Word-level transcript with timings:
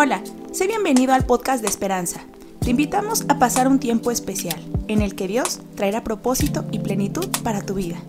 Hola, 0.00 0.22
sé 0.52 0.68
bienvenido 0.68 1.12
al 1.12 1.26
podcast 1.26 1.60
de 1.60 1.66
Esperanza. 1.66 2.24
Te 2.60 2.70
invitamos 2.70 3.24
a 3.28 3.40
pasar 3.40 3.66
un 3.66 3.80
tiempo 3.80 4.12
especial 4.12 4.56
en 4.86 5.02
el 5.02 5.16
que 5.16 5.26
Dios 5.26 5.58
traerá 5.74 6.04
propósito 6.04 6.64
y 6.70 6.78
plenitud 6.78 7.26
para 7.42 7.66
tu 7.66 7.74
vida. 7.74 8.00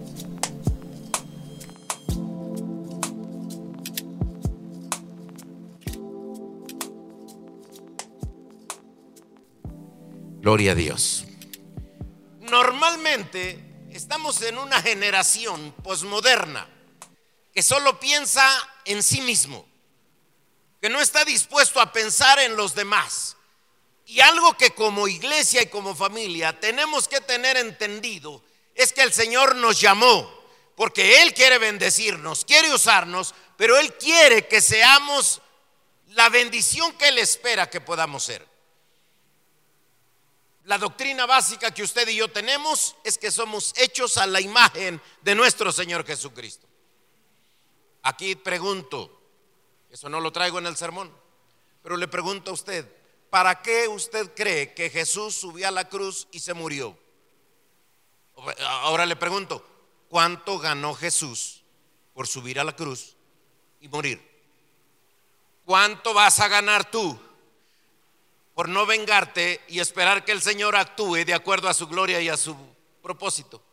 Gloria 10.42 10.74
a 10.74 10.76
Dios. 10.76 11.26
Normalmente 12.52 13.88
estamos 13.90 14.44
en 14.44 14.60
una 14.60 14.80
generación 14.80 15.74
posmoderna 15.84 16.68
que 17.52 17.64
solo 17.64 18.00
piensa 18.00 18.46
en 18.86 19.02
sí 19.02 19.22
mismo, 19.22 19.66
que 20.82 20.90
no 20.90 21.00
está 21.00 21.26
dispuesto 21.26 21.80
a 21.80 21.92
pensar 21.92 22.40
en 22.40 22.56
los 22.56 22.74
demás. 22.74 23.36
Y 24.06 24.22
algo 24.22 24.58
que 24.58 24.72
como 24.72 25.08
iglesia 25.08 25.62
y 25.62 25.68
como 25.68 25.96
familia 25.96 26.60
tenemos 26.60 27.08
que 27.08 27.22
tener 27.22 27.58
entendido 27.58 28.44
es 28.74 28.94
que 28.94 29.04
el 29.04 29.14
Señor 29.14 29.56
nos 29.56 29.80
llamó 29.80 30.40
porque 30.76 31.22
Él 31.22 31.34
quiere 31.34 31.58
bendecirnos, 31.58 32.46
quiere 32.46 32.74
usarnos, 32.74 33.36
pero 33.58 33.78
Él 33.78 33.94
quiere 33.96 34.48
que 34.48 34.62
seamos 34.62 35.42
la 36.08 36.30
bendición 36.30 36.94
que 36.94 37.10
Él 37.10 37.18
espera 37.18 37.70
que 37.70 37.82
podamos 37.82 38.24
ser. 38.24 38.48
La 40.64 40.78
doctrina 40.78 41.26
básica 41.26 41.74
que 41.74 41.84
usted 41.84 42.08
y 42.08 42.16
yo 42.16 42.32
tenemos 42.32 42.96
es 43.04 43.18
que 43.18 43.32
somos 43.32 43.74
hechos 43.76 44.18
a 44.18 44.26
la 44.26 44.40
imagen 44.40 45.02
de 45.22 45.36
nuestro 45.36 45.72
Señor 45.72 46.06
Jesucristo. 46.06 46.66
Aquí 48.04 48.36
pregunto, 48.36 49.19
eso 49.90 50.10
no 50.10 50.20
lo 50.20 50.32
traigo 50.32 50.60
en 50.60 50.66
el 50.66 50.78
sermón, 50.78 51.12
pero 51.82 51.98
le 51.98 52.08
pregunto 52.08 52.52
a 52.52 52.54
usted, 52.54 52.88
¿para 53.30 53.62
qué 53.62 53.88
usted 53.88 54.34
cree 54.36 54.74
que 54.74 54.90
Jesús 54.90 55.36
subió 55.36 55.68
a 55.68 55.72
la 55.72 55.90
cruz 55.90 56.28
y 56.32 56.40
se 56.40 56.54
murió? 56.54 56.98
Ahora 58.60 59.06
le 59.06 59.16
pregunto, 59.16 59.66
¿cuánto 60.08 60.60
ganó 60.60 60.94
Jesús 60.94 61.64
por 62.14 62.28
subir 62.28 62.60
a 62.60 62.64
la 62.64 62.76
cruz 62.76 63.16
y 63.82 63.88
morir? 63.88 64.28
¿Cuánto 65.66 66.14
vas 66.14 66.40
a 66.40 66.48
ganar 66.48 66.90
tú 66.90 67.20
por 68.60 68.68
no 68.68 68.86
vengarte 68.86 69.62
y 69.70 69.80
esperar 69.80 70.26
que 70.26 70.34
el 70.34 70.42
Señor 70.42 70.76
actúe 70.76 71.24
de 71.24 71.34
acuerdo 71.34 71.70
a 71.70 71.74
su 71.74 71.88
gloria 71.88 72.20
y 72.20 72.28
a 72.28 72.36
su 72.36 72.58
propósito. 73.02 73.64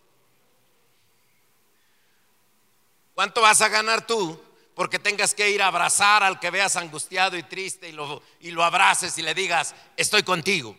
¿Cuánto 3.13 3.41
vas 3.41 3.61
a 3.63 3.69
ganar 3.69 4.07
tú 4.07 4.41
porque 4.77 4.99
tengas 4.99 5.35
que 5.35 5.51
ir 5.51 5.63
a 5.63 5.69
abrazar 5.69 6.23
al 6.23 6.39
que 6.39 6.51
veas 6.51 6.77
angustiado 6.77 7.35
y 7.39 7.43
triste 7.45 7.89
y 7.89 7.93
lo, 7.93 8.23
y 8.41 8.51
lo 8.51 8.63
abraces 8.63 9.17
y 9.17 9.23
le 9.23 9.33
digas, 9.33 9.75
estoy 9.97 10.23
contigo? 10.23 10.77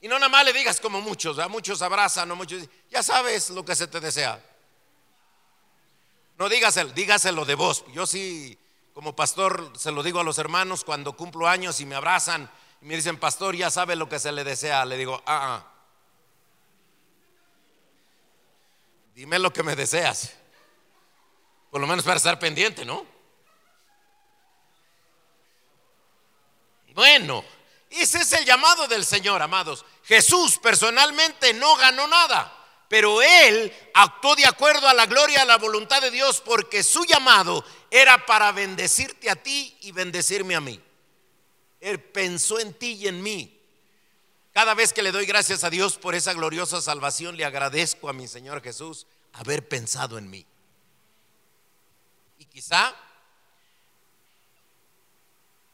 Y 0.00 0.06
no 0.06 0.20
nada 0.20 0.28
más 0.28 0.44
le 0.44 0.52
digas 0.52 0.80
como 0.80 1.00
muchos, 1.00 1.40
a 1.40 1.48
muchos 1.48 1.82
abrazan, 1.82 2.28
no 2.28 2.36
muchos, 2.36 2.62
ya 2.90 3.02
sabes 3.02 3.50
lo 3.50 3.64
que 3.64 3.74
se 3.74 3.88
te 3.88 3.98
desea. 3.98 4.40
No 6.38 6.48
dígaselo, 6.48 6.92
dígaselo 6.92 7.44
de 7.44 7.56
voz. 7.56 7.84
Yo 7.92 8.06
sí 8.06 8.56
como 8.92 9.16
pastor 9.16 9.72
se 9.76 9.90
lo 9.90 10.04
digo 10.04 10.20
a 10.20 10.24
los 10.24 10.38
hermanos 10.38 10.84
cuando 10.84 11.16
cumplo 11.16 11.48
años 11.48 11.80
y 11.80 11.86
me 11.86 11.96
abrazan 11.96 12.48
y 12.80 12.84
me 12.84 12.94
dicen, 12.94 13.18
pastor, 13.18 13.56
ya 13.56 13.68
sabe 13.68 13.96
lo 13.96 14.08
que 14.08 14.20
se 14.20 14.30
le 14.30 14.44
desea. 14.44 14.84
Le 14.84 14.96
digo, 14.96 15.20
ah, 15.26 15.58
ah. 15.58 15.72
Dime 19.16 19.40
lo 19.40 19.52
que 19.52 19.64
me 19.64 19.74
deseas. 19.74 20.36
Por 21.74 21.80
lo 21.80 21.88
menos 21.88 22.04
para 22.04 22.18
estar 22.18 22.38
pendiente, 22.38 22.84
¿no? 22.84 23.04
Bueno, 26.94 27.44
ese 27.90 28.18
es 28.18 28.32
el 28.32 28.44
llamado 28.44 28.86
del 28.86 29.04
Señor, 29.04 29.42
amados. 29.42 29.84
Jesús 30.04 30.56
personalmente 30.58 31.52
no 31.52 31.74
ganó 31.74 32.06
nada 32.06 32.60
pero 32.88 33.20
él 33.22 33.72
actuó 33.92 34.36
de 34.36 34.46
acuerdo 34.46 34.86
a 34.86 34.94
la 34.94 35.06
gloria, 35.06 35.42
a 35.42 35.44
la 35.44 35.58
voluntad 35.58 36.00
de 36.00 36.12
Dios, 36.12 36.40
porque 36.40 36.84
su 36.84 37.04
llamado 37.04 37.64
era 37.90 38.24
para 38.24 38.52
bendecirte 38.52 39.28
a 39.28 39.34
ti 39.34 39.76
y 39.80 39.90
bendecirme 39.90 40.54
a 40.54 40.60
mí. 40.60 40.80
Él 41.80 42.00
pensó 42.00 42.60
en 42.60 42.72
ti 42.72 42.92
y 42.92 43.08
en 43.08 43.20
mí. 43.20 43.60
Cada 44.52 44.74
vez 44.74 44.92
que 44.92 45.02
le 45.02 45.10
doy 45.10 45.26
gracias 45.26 45.64
a 45.64 45.70
Dios 45.70 45.98
por 45.98 46.14
esa 46.14 46.34
gloriosa 46.34 46.80
salvación, 46.80 47.36
le 47.36 47.44
agradezco 47.44 48.08
a 48.08 48.12
mi 48.12 48.28
Señor 48.28 48.62
Jesús 48.62 49.08
haber 49.32 49.66
pensado 49.66 50.16
en 50.16 50.30
mí. 50.30 50.46
Quizá 52.54 52.94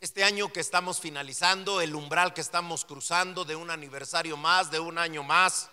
este 0.01 0.25
año 0.25 0.53
que 0.53 0.59
estamos 0.59 0.99
finalizando, 0.99 1.81
el 1.81 1.95
umbral 1.95 2.35
que 2.35 2.41
estamos 2.41 2.85
cruzando 2.85 3.45
de 3.45 3.55
un 3.55 3.71
aniversario 3.71 4.37
más, 4.37 4.73
de 4.73 4.81
un 4.81 4.99
año 4.99 5.23
más, 5.23 5.71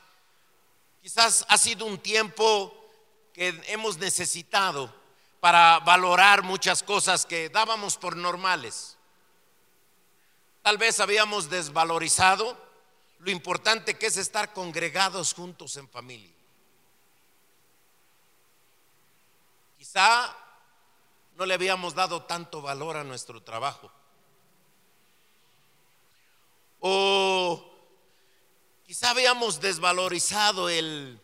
Quizás 1.07 1.45
ha 1.47 1.57
sido 1.57 1.85
un 1.85 1.99
tiempo 1.99 2.73
que 3.31 3.61
hemos 3.67 3.97
necesitado 3.97 4.93
para 5.39 5.79
valorar 5.79 6.43
muchas 6.43 6.83
cosas 6.83 7.25
que 7.25 7.47
dábamos 7.47 7.95
por 7.95 8.17
normales. 8.17 8.97
Tal 10.63 10.77
vez 10.77 10.99
habíamos 10.99 11.49
desvalorizado 11.49 12.57
lo 13.19 13.31
importante 13.31 13.97
que 13.97 14.07
es 14.07 14.17
estar 14.17 14.51
congregados 14.51 15.33
juntos 15.33 15.77
en 15.77 15.87
familia. 15.87 16.33
Quizá 19.77 20.35
no 21.37 21.45
le 21.45 21.53
habíamos 21.53 21.93
dado 21.93 22.23
tanto 22.23 22.61
valor 22.61 22.97
a 22.97 23.03
nuestro 23.03 23.41
trabajo. 23.41 23.91
O 26.79 27.77
Quizá 28.87 29.09
habíamos 29.09 29.59
desvalorizado 29.59 30.69
el 30.69 31.19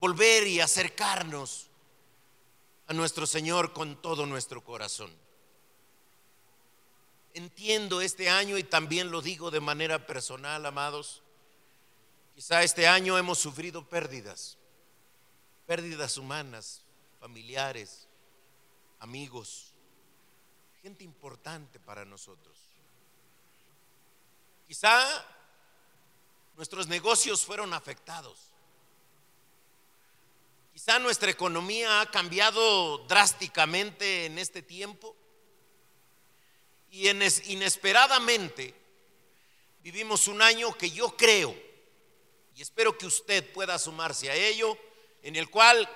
volver 0.00 0.46
y 0.46 0.60
acercarnos 0.60 1.66
a 2.86 2.94
nuestro 2.94 3.26
Señor 3.26 3.74
con 3.74 4.00
todo 4.00 4.24
nuestro 4.24 4.64
corazón. 4.64 5.14
Entiendo 7.34 8.00
este 8.00 8.30
año 8.30 8.56
y 8.56 8.64
también 8.64 9.10
lo 9.10 9.20
digo 9.20 9.50
de 9.50 9.60
manera 9.60 10.06
personal, 10.06 10.64
amados. 10.64 11.22
Quizá 12.34 12.62
este 12.62 12.88
año 12.88 13.18
hemos 13.18 13.38
sufrido 13.38 13.86
pérdidas, 13.86 14.56
pérdidas 15.66 16.16
humanas, 16.16 16.84
familiares, 17.18 18.06
amigos, 19.00 19.72
gente 20.82 21.04
importante 21.04 21.78
para 21.80 22.04
nosotros. 22.04 22.56
Quizá 24.66 25.24
nuestros 26.56 26.86
negocios 26.86 27.44
fueron 27.44 27.72
afectados. 27.74 28.38
Quizá 30.72 30.98
nuestra 30.98 31.30
economía 31.30 32.00
ha 32.00 32.10
cambiado 32.10 32.98
drásticamente 33.08 34.26
en 34.26 34.38
este 34.38 34.62
tiempo 34.62 35.16
y 36.90 37.08
inesperadamente 37.08 38.74
vivimos 39.82 40.28
un 40.28 40.40
año 40.40 40.76
que 40.76 40.90
yo 40.90 41.16
creo 41.16 41.54
y 42.54 42.62
espero 42.62 42.98
que 42.98 43.06
usted 43.06 43.52
pueda 43.52 43.78
sumarse 43.78 44.30
a 44.30 44.34
ello, 44.34 44.76
en 45.22 45.36
el 45.36 45.48
cual 45.48 45.88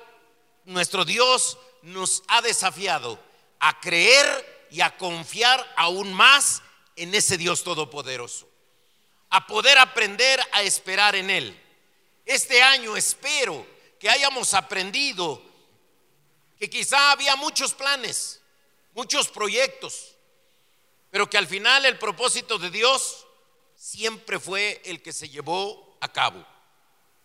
nuestro 0.64 1.04
Dios 1.04 1.58
nos 1.82 2.22
ha 2.28 2.42
desafiado 2.42 3.18
a 3.58 3.80
creer 3.80 4.68
y 4.70 4.80
a 4.80 4.96
confiar 4.96 5.66
aún 5.76 6.12
más 6.12 6.62
en 6.96 7.14
ese 7.14 7.36
Dios 7.36 7.62
todopoderoso 7.64 8.52
a 9.32 9.46
poder 9.46 9.78
aprender 9.78 10.38
a 10.52 10.62
esperar 10.62 11.16
en 11.16 11.30
Él. 11.30 11.58
Este 12.26 12.62
año 12.62 12.98
espero 12.98 13.66
que 13.98 14.10
hayamos 14.10 14.52
aprendido 14.52 15.42
que 16.58 16.68
quizá 16.68 17.12
había 17.12 17.34
muchos 17.36 17.72
planes, 17.72 18.42
muchos 18.92 19.28
proyectos, 19.28 20.16
pero 21.10 21.30
que 21.30 21.38
al 21.38 21.46
final 21.46 21.86
el 21.86 21.98
propósito 21.98 22.58
de 22.58 22.68
Dios 22.70 23.26
siempre 23.74 24.38
fue 24.38 24.82
el 24.84 25.00
que 25.00 25.14
se 25.14 25.30
llevó 25.30 25.96
a 26.02 26.12
cabo, 26.12 26.46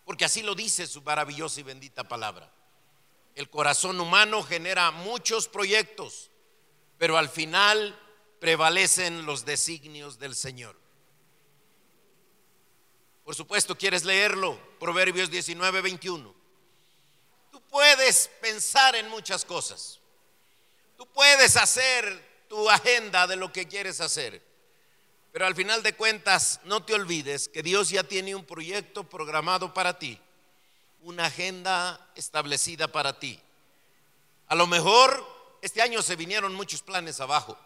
porque 0.05 0.23
así 0.23 0.41
lo 0.41 0.55
dice 0.55 0.87
su 0.87 1.01
maravillosa 1.01 1.59
y 1.59 1.63
bendita 1.63 2.05
palabra. 2.05 2.49
El 3.37 3.51
corazón 3.51 3.99
humano 3.99 4.41
genera 4.41 4.89
muchos 4.89 5.47
proyectos, 5.47 6.31
pero 6.97 7.19
al 7.19 7.29
final 7.29 7.95
prevalecen 8.39 9.27
los 9.27 9.45
designios 9.45 10.17
del 10.17 10.35
Señor. 10.35 10.75
Por 13.23 13.35
supuesto, 13.35 13.77
quieres 13.77 14.05
leerlo, 14.05 14.59
Proverbios 14.79 15.29
19, 15.29 15.81
21. 15.81 16.33
Tú 17.51 17.61
puedes 17.67 18.27
pensar 18.41 18.95
en 18.95 19.07
muchas 19.07 19.45
cosas. 19.45 19.99
Tú 20.97 21.05
puedes 21.05 21.57
hacer 21.57 22.45
tu 22.49 22.67
agenda 22.71 23.27
de 23.27 23.35
lo 23.35 23.53
que 23.53 23.67
quieres 23.67 24.01
hacer. 24.01 24.43
Pero 25.31 25.45
al 25.45 25.53
final 25.53 25.83
de 25.83 25.93
cuentas, 25.93 26.59
no 26.63 26.83
te 26.83 26.95
olvides 26.95 27.49
que 27.49 27.61
Dios 27.61 27.91
ya 27.91 28.03
tiene 28.03 28.33
un 28.33 28.45
proyecto 28.45 29.07
programado 29.07 29.75
para 29.75 29.99
ti, 29.99 30.19
una 31.07 31.27
agenda 31.27 32.11
establecida 32.15 32.89
para 32.89 33.17
ti. 33.17 33.39
A 34.49 34.55
lo 34.55 34.67
mejor 34.67 35.25
este 35.61 35.81
año 35.81 36.01
se 36.01 36.17
vinieron 36.17 36.53
muchos 36.53 36.81
planes 36.81 37.21
abajo. 37.21 37.57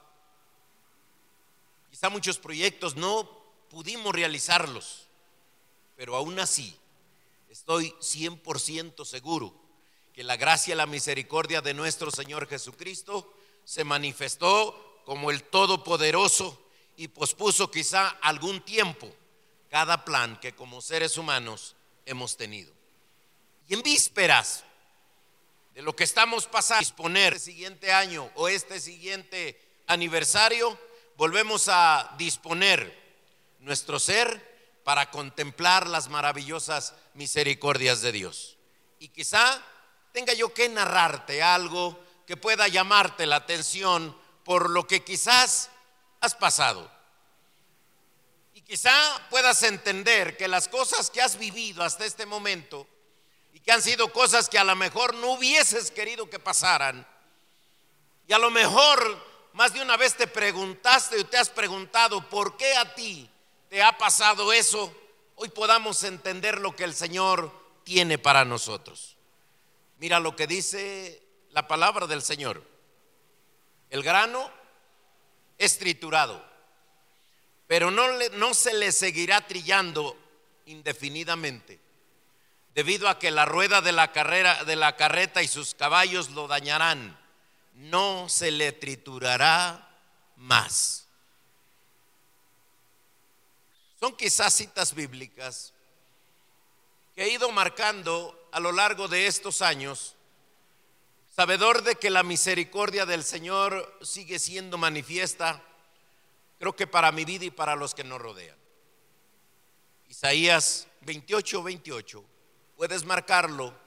Quizá 1.90 2.10
muchos 2.10 2.38
proyectos 2.38 2.96
no 2.96 3.28
pudimos 3.72 4.14
realizarlos, 4.14 5.08
pero 5.98 6.16
aún 6.16 6.40
así 6.40 6.78
estoy 7.50 7.90
100% 8.00 9.06
seguro 9.06 9.56
que 10.14 10.24
la 10.24 10.38
gracia 10.38 10.76
y 10.76 10.78
la 10.78 10.86
misericordia 10.86 11.62
de 11.62 11.74
nuestro 11.74 12.12
Señor 12.12 12.48
Jesucristo 12.48 13.34
se 13.64 13.84
manifestó 13.84 15.02
como 15.04 15.32
el 15.32 15.42
Todopoderoso 15.46 16.62
y 16.96 17.08
pospuso 17.08 17.72
quizá 17.72 18.08
algún 18.08 18.62
tiempo 18.62 19.12
cada 19.72 20.06
plan 20.06 20.40
que 20.40 20.54
como 20.54 20.80
seres 20.80 21.18
humanos 21.18 21.76
hemos 22.06 22.38
tenido. 22.38 22.81
En 23.72 23.82
vísperas 23.84 24.66
de 25.74 25.82
lo 25.82 25.96
que 25.96 26.04
estamos 26.04 26.46
pasando, 26.46 26.82
disponer 26.82 27.36
este 27.36 27.52
siguiente 27.52 27.94
año 27.94 28.30
o 28.36 28.50
este 28.50 28.82
siguiente 28.82 29.58
aniversario, 29.88 30.78
volvemos 31.16 31.70
a 31.70 32.14
disponer 32.18 32.94
nuestro 33.60 33.98
ser 33.98 34.82
para 34.84 35.10
contemplar 35.10 35.88
las 35.88 36.10
maravillosas 36.10 36.96
misericordias 37.14 38.02
de 38.02 38.12
Dios. 38.12 38.58
Y 39.00 39.08
quizá 39.08 39.64
tenga 40.12 40.34
yo 40.34 40.54
que 40.54 40.68
narrarte 40.68 41.42
algo 41.42 41.98
que 42.28 42.36
pueda 42.36 42.68
llamarte 42.68 43.26
la 43.26 43.38
atención 43.38 44.20
por 44.44 44.70
lo 44.70 44.86
que 44.86 45.06
quizás 45.06 45.70
has 46.20 46.36
pasado. 46.36 46.92
Y 48.54 48.64
quizá 48.64 48.92
puedas 49.30 49.64
entender 49.64 50.36
que 50.36 50.50
las 50.50 50.68
cosas 50.68 51.10
que 51.10 51.22
has 51.22 51.38
vivido 51.38 51.84
hasta 51.84 52.04
este 52.04 52.26
momento 52.26 52.86
y 53.54 53.60
que 53.60 53.72
han 53.72 53.82
sido 53.82 54.12
cosas 54.12 54.50
que 54.50 54.58
a 54.58 54.64
lo 54.64 54.76
mejor 54.76 55.14
no 55.16 55.34
hubieses 55.34 55.92
querido 55.92 56.30
que 56.30 56.40
pasaran, 56.40 57.06
y 58.28 58.34
a 58.34 58.40
lo 58.40 58.50
mejor 58.50 59.18
más 59.54 59.74
de 59.74 59.82
una 59.82 59.98
vez 59.98 60.16
te 60.16 60.28
preguntaste 60.28 61.20
o 61.20 61.26
te 61.26 61.38
has 61.38 61.50
preguntado 61.50 62.30
por 62.30 62.56
qué 62.56 62.76
a 62.78 62.96
ti 62.96 63.30
te 63.70 63.84
ha 63.84 63.98
pasado 63.98 64.54
eso, 64.54 64.94
hoy 65.36 65.50
podamos 65.50 66.04
entender 66.04 66.60
lo 66.60 66.76
que 66.76 66.86
el 66.86 66.94
Señor 66.94 67.52
tiene 67.84 68.18
para 68.18 68.46
nosotros. 68.46 69.18
Mira 69.98 70.20
lo 70.20 70.36
que 70.36 70.48
dice 70.48 71.22
la 71.50 71.68
palabra 71.68 72.08
del 72.08 72.22
Señor. 72.22 72.64
El 73.90 74.02
grano 74.04 74.50
es 75.58 75.78
triturado, 75.78 76.42
pero 77.68 77.92
no, 77.92 78.08
no 78.34 78.54
se 78.54 78.74
le 78.74 78.94
seguirá 78.94 79.46
trillando 79.46 80.18
indefinidamente, 80.68 81.81
debido 82.76 83.10
a 83.10 83.20
que 83.20 83.32
la 83.32 83.46
rueda 83.46 83.82
de 83.82 83.92
la 83.92 84.12
carrera 84.12 84.64
de 84.64 84.76
la 84.76 84.96
carreta 84.96 85.42
y 85.42 85.48
sus 85.48 85.76
caballos 85.76 86.30
lo 86.30 86.48
dañarán 86.48 87.22
no 87.82 88.30
se 88.30 88.52
le 88.52 88.72
triturará 88.72 89.90
más. 90.36 91.08
Son 94.00 94.16
quizás 94.16 94.54
citas 94.54 94.94
bíblicas 94.94 95.74
que 97.16 97.24
he 97.24 97.30
ido 97.34 97.52
marcando 97.52 98.50
a 98.52 98.60
lo 98.60 98.72
largo 98.72 99.08
de 99.08 99.28
estos 99.28 99.62
años, 99.62 100.16
sabedor 101.36 101.84
de 101.84 101.96
que 101.96 102.10
la 102.10 102.24
misericordia 102.24 103.06
del 103.06 103.24
Señor 103.24 103.98
sigue 104.02 104.40
siendo 104.40 104.78
manifiesta, 104.78 105.62
creo 106.60 106.76
que 106.76 106.88
para 106.88 107.12
mi 107.12 107.26
vida 107.26 107.46
y 107.46 107.52
para 107.52 107.76
los 107.76 107.94
que 107.94 108.04
nos 108.04 108.22
rodean. 108.22 108.58
Isaías 110.08 110.88
28, 111.02 111.64
28, 111.64 112.26
puedes 112.82 113.06
marcarlo, 113.06 113.78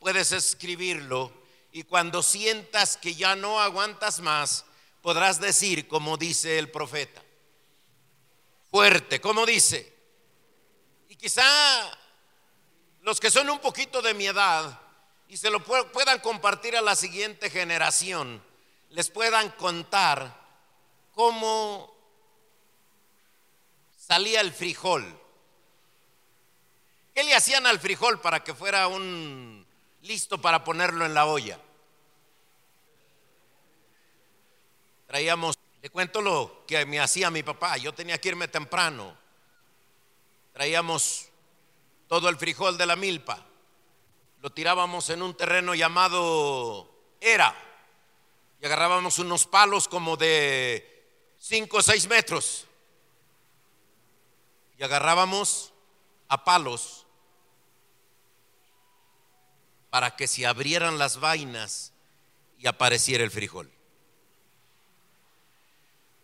puedes 0.00 0.32
escribirlo 0.32 1.32
y 1.70 1.84
cuando 1.84 2.20
sientas 2.20 2.96
que 2.96 3.14
ya 3.14 3.36
no 3.36 3.60
aguantas 3.60 4.18
más, 4.18 4.64
podrás 5.02 5.40
decir 5.40 5.86
como 5.86 6.16
dice 6.16 6.58
el 6.58 6.68
profeta. 6.68 7.22
Fuerte, 8.68 9.20
como 9.20 9.46
dice. 9.46 9.96
Y 11.08 11.14
quizá 11.14 11.96
los 13.02 13.20
que 13.20 13.30
son 13.30 13.48
un 13.50 13.60
poquito 13.60 14.02
de 14.02 14.14
mi 14.14 14.26
edad 14.26 14.80
y 15.28 15.36
se 15.36 15.48
lo 15.48 15.62
puedan 15.62 16.18
compartir 16.18 16.76
a 16.76 16.82
la 16.82 16.96
siguiente 16.96 17.50
generación, 17.50 18.42
les 18.88 19.10
puedan 19.10 19.50
contar 19.50 20.36
cómo 21.12 21.94
salía 23.96 24.40
el 24.40 24.52
frijol. 24.52 25.19
¿Qué 27.20 27.24
le 27.24 27.34
hacían 27.34 27.66
al 27.66 27.78
frijol 27.78 28.18
para 28.18 28.42
que 28.42 28.54
fuera 28.54 28.88
un 28.88 29.66
listo 30.00 30.40
para 30.40 30.64
ponerlo 30.64 31.04
en 31.04 31.12
la 31.12 31.26
olla. 31.26 31.60
Traíamos, 35.06 35.58
le 35.82 35.90
cuento 35.90 36.22
lo 36.22 36.64
que 36.66 36.86
me 36.86 36.98
hacía 36.98 37.30
mi 37.30 37.42
papá, 37.42 37.76
yo 37.76 37.92
tenía 37.92 38.18
que 38.18 38.30
irme 38.30 38.48
temprano. 38.48 39.14
Traíamos 40.54 41.28
todo 42.08 42.30
el 42.30 42.38
frijol 42.38 42.78
de 42.78 42.86
la 42.86 42.96
milpa, 42.96 43.44
lo 44.40 44.48
tirábamos 44.48 45.10
en 45.10 45.20
un 45.20 45.36
terreno 45.36 45.74
llamado 45.74 46.90
Era 47.20 47.54
y 48.62 48.64
agarrábamos 48.64 49.18
unos 49.18 49.44
palos 49.44 49.88
como 49.88 50.16
de 50.16 51.36
5 51.38 51.76
o 51.76 51.82
6 51.82 52.08
metros 52.08 52.64
y 54.78 54.82
agarrábamos 54.82 55.74
a 56.26 56.42
palos 56.42 56.99
para 59.90 60.16
que 60.16 60.26
se 60.26 60.46
abrieran 60.46 60.98
las 60.98 61.18
vainas 61.18 61.92
y 62.58 62.66
apareciera 62.66 63.24
el 63.24 63.30
frijol. 63.30 63.70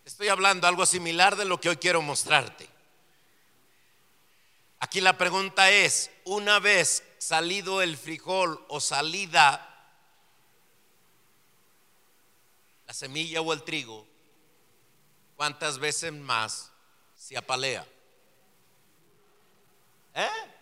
Estoy 0.04 0.28
hablando 0.28 0.68
algo 0.68 0.86
similar 0.86 1.36
de 1.36 1.44
lo 1.44 1.60
que 1.60 1.68
hoy 1.68 1.76
quiero 1.76 2.00
mostrarte. 2.00 2.68
Aquí 4.78 5.00
la 5.00 5.18
pregunta 5.18 5.70
es, 5.70 6.10
una 6.24 6.60
vez 6.60 7.02
salido 7.18 7.82
el 7.82 7.96
frijol 7.96 8.64
o 8.68 8.80
salida 8.80 9.72
la 12.86 12.94
semilla 12.94 13.40
o 13.40 13.52
el 13.52 13.62
trigo, 13.64 14.06
¿cuántas 15.34 15.78
veces 15.78 16.12
más 16.12 16.70
se 17.16 17.36
apalea? 17.36 17.84
¿Eh? 20.14 20.55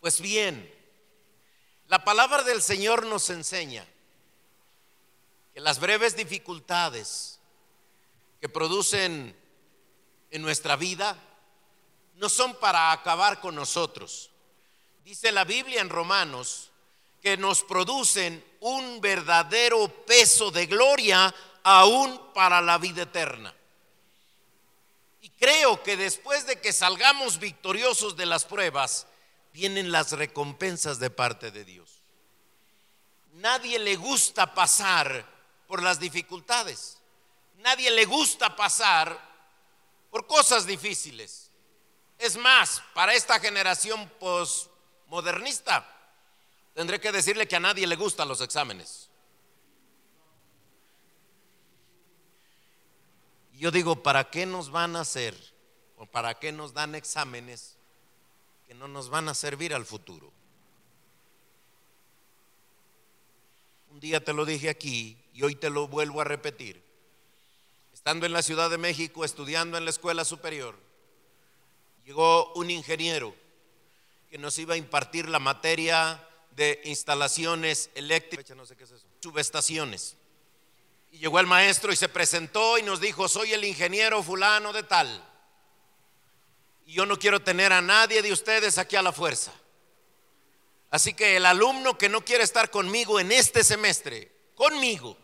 Pues 0.00 0.20
bien, 0.20 0.72
la 1.88 2.04
palabra 2.04 2.44
del 2.44 2.62
Señor 2.62 3.06
nos 3.06 3.30
enseña 3.30 3.84
que 5.52 5.60
las 5.60 5.80
breves 5.80 6.16
dificultades 6.16 7.40
que 8.40 8.48
producen 8.48 9.36
en 10.30 10.42
nuestra 10.42 10.76
vida 10.76 11.18
no 12.14 12.28
son 12.28 12.54
para 12.56 12.92
acabar 12.92 13.40
con 13.40 13.56
nosotros. 13.56 14.30
Dice 15.02 15.32
la 15.32 15.44
Biblia 15.44 15.80
en 15.80 15.88
Romanos 15.88 16.70
que 17.20 17.36
nos 17.36 17.62
producen 17.62 18.44
un 18.60 19.00
verdadero 19.00 19.88
peso 20.04 20.52
de 20.52 20.66
gloria 20.66 21.34
aún 21.64 22.32
para 22.34 22.60
la 22.60 22.78
vida 22.78 23.02
eterna. 23.02 23.52
Y 25.22 25.30
creo 25.30 25.82
que 25.82 25.96
después 25.96 26.46
de 26.46 26.60
que 26.60 26.72
salgamos 26.72 27.40
victoriosos 27.40 28.16
de 28.16 28.26
las 28.26 28.44
pruebas, 28.44 29.06
vienen 29.52 29.92
las 29.92 30.12
recompensas 30.12 30.98
de 30.98 31.10
parte 31.10 31.50
de 31.50 31.64
Dios. 31.64 32.02
Nadie 33.34 33.78
le 33.78 33.96
gusta 33.96 34.54
pasar 34.54 35.24
por 35.66 35.82
las 35.82 36.00
dificultades. 36.00 36.98
Nadie 37.58 37.90
le 37.90 38.04
gusta 38.04 38.56
pasar 38.56 39.18
por 40.10 40.26
cosas 40.26 40.66
difíciles. 40.66 41.50
Es 42.18 42.36
más, 42.36 42.82
para 42.94 43.14
esta 43.14 43.38
generación 43.38 44.10
postmodernista, 44.18 45.86
tendré 46.74 47.00
que 47.00 47.12
decirle 47.12 47.46
que 47.46 47.56
a 47.56 47.60
nadie 47.60 47.86
le 47.86 47.96
gustan 47.96 48.28
los 48.28 48.40
exámenes. 48.40 49.08
yo 53.58 53.72
digo, 53.72 54.02
¿para 54.02 54.30
qué 54.30 54.46
nos 54.46 54.70
van 54.70 54.94
a 54.94 55.00
hacer 55.00 55.34
o 55.96 56.06
para 56.06 56.38
qué 56.38 56.52
nos 56.52 56.72
dan 56.72 56.94
exámenes 56.94 57.76
que 58.68 58.74
no 58.74 58.86
nos 58.86 59.08
van 59.08 59.30
a 59.30 59.34
servir 59.34 59.74
al 59.74 59.86
futuro. 59.86 60.30
Un 63.90 63.98
día 63.98 64.22
te 64.22 64.34
lo 64.34 64.44
dije 64.44 64.68
aquí 64.68 65.16
y 65.32 65.42
hoy 65.42 65.54
te 65.54 65.70
lo 65.70 65.88
vuelvo 65.88 66.20
a 66.20 66.24
repetir. 66.24 66.82
Estando 67.94 68.26
en 68.26 68.32
la 68.34 68.42
Ciudad 68.42 68.68
de 68.68 68.76
México 68.76 69.24
estudiando 69.24 69.78
en 69.78 69.84
la 69.84 69.90
escuela 69.90 70.22
superior, 70.22 70.76
llegó 72.04 72.52
un 72.52 72.70
ingeniero 72.70 73.34
que 74.30 74.36
nos 74.36 74.58
iba 74.58 74.74
a 74.74 74.76
impartir 74.76 75.30
la 75.30 75.38
materia 75.38 76.22
de 76.50 76.78
instalaciones 76.84 77.88
eléctricas, 77.94 78.54
no 78.54 78.66
sé 78.66 78.76
qué 78.76 78.84
es 78.84 78.90
eso, 78.90 79.06
subestaciones. 79.20 80.14
Y 81.10 81.18
llegó 81.18 81.40
el 81.40 81.46
maestro 81.46 81.90
y 81.90 81.96
se 81.96 82.10
presentó 82.10 82.76
y 82.76 82.82
nos 82.82 83.00
dijo, 83.00 83.28
soy 83.28 83.54
el 83.54 83.64
ingeniero 83.64 84.22
fulano 84.22 84.74
de 84.74 84.82
tal. 84.82 85.27
Yo 86.88 87.04
no 87.04 87.18
quiero 87.18 87.42
tener 87.42 87.70
a 87.70 87.82
nadie 87.82 88.22
de 88.22 88.32
ustedes 88.32 88.78
aquí 88.78 88.96
a 88.96 89.02
la 89.02 89.12
fuerza. 89.12 89.52
Así 90.90 91.12
que 91.12 91.36
el 91.36 91.44
alumno 91.44 91.98
que 91.98 92.08
no 92.08 92.24
quiere 92.24 92.42
estar 92.42 92.70
conmigo 92.70 93.20
en 93.20 93.30
este 93.30 93.62
semestre, 93.62 94.32
conmigo, 94.54 95.18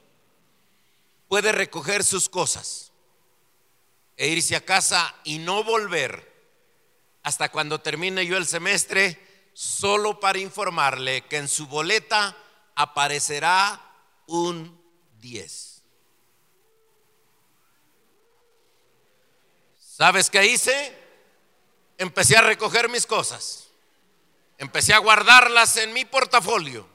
puede 1.27 1.53
recoger 1.53 2.05
sus 2.05 2.29
cosas 2.29 2.93
e 4.19 4.29
irse 4.29 4.55
a 4.55 4.61
casa 4.61 5.15
y 5.25 5.39
no 5.39 5.65
volver 5.65 6.35
hasta 7.23 7.51
cuando 7.51 7.81
termine 7.81 8.27
yo 8.27 8.37
el 8.37 8.47
semestre, 8.47 9.49
solo 9.55 10.21
para 10.21 10.39
informarle 10.39 11.23
que 11.29 11.39
en 11.39 11.49
su 11.49 11.67
boleta 11.67 12.37
aparecerá 12.75 13.81
un 14.27 14.79
10. 15.19 15.83
¿Sabes 19.79 20.29
qué 20.29 20.45
hice? 20.45 21.04
Empecé 22.05 22.37
a 22.37 22.43
recoger 22.43 22.91
mis 22.91 23.07
cosas. 23.07 23.71
Empecé 24.59 24.93
a 24.93 24.99
guardarlas 24.99 25.79
en 25.79 25.95
mi 25.95 26.05
portafolio. 26.05 26.87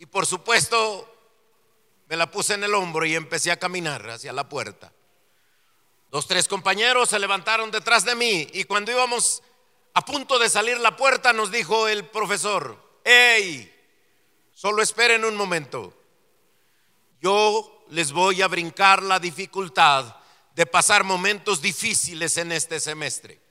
Y 0.00 0.06
por 0.06 0.26
supuesto, 0.26 1.08
me 2.08 2.16
la 2.16 2.28
puse 2.28 2.54
en 2.54 2.64
el 2.64 2.74
hombro 2.74 3.06
y 3.06 3.14
empecé 3.14 3.52
a 3.52 3.60
caminar 3.60 4.10
hacia 4.10 4.32
la 4.32 4.48
puerta. 4.48 4.92
Dos, 6.10 6.26
tres 6.26 6.48
compañeros 6.48 7.10
se 7.10 7.20
levantaron 7.20 7.70
detrás 7.70 8.04
de 8.04 8.16
mí 8.16 8.48
y 8.54 8.64
cuando 8.64 8.90
íbamos 8.90 9.40
a 9.94 10.04
punto 10.04 10.40
de 10.40 10.50
salir 10.50 10.78
la 10.78 10.96
puerta 10.96 11.32
nos 11.32 11.52
dijo 11.52 11.86
el 11.86 12.04
profesor, 12.04 13.00
hey, 13.04 13.72
solo 14.52 14.82
esperen 14.82 15.24
un 15.24 15.36
momento. 15.36 15.96
Yo 17.20 17.84
les 17.90 18.10
voy 18.10 18.42
a 18.42 18.48
brincar 18.48 19.00
la 19.00 19.20
dificultad 19.20 20.16
de 20.56 20.66
pasar 20.66 21.04
momentos 21.04 21.62
difíciles 21.62 22.36
en 22.36 22.50
este 22.50 22.80
semestre. 22.80 23.46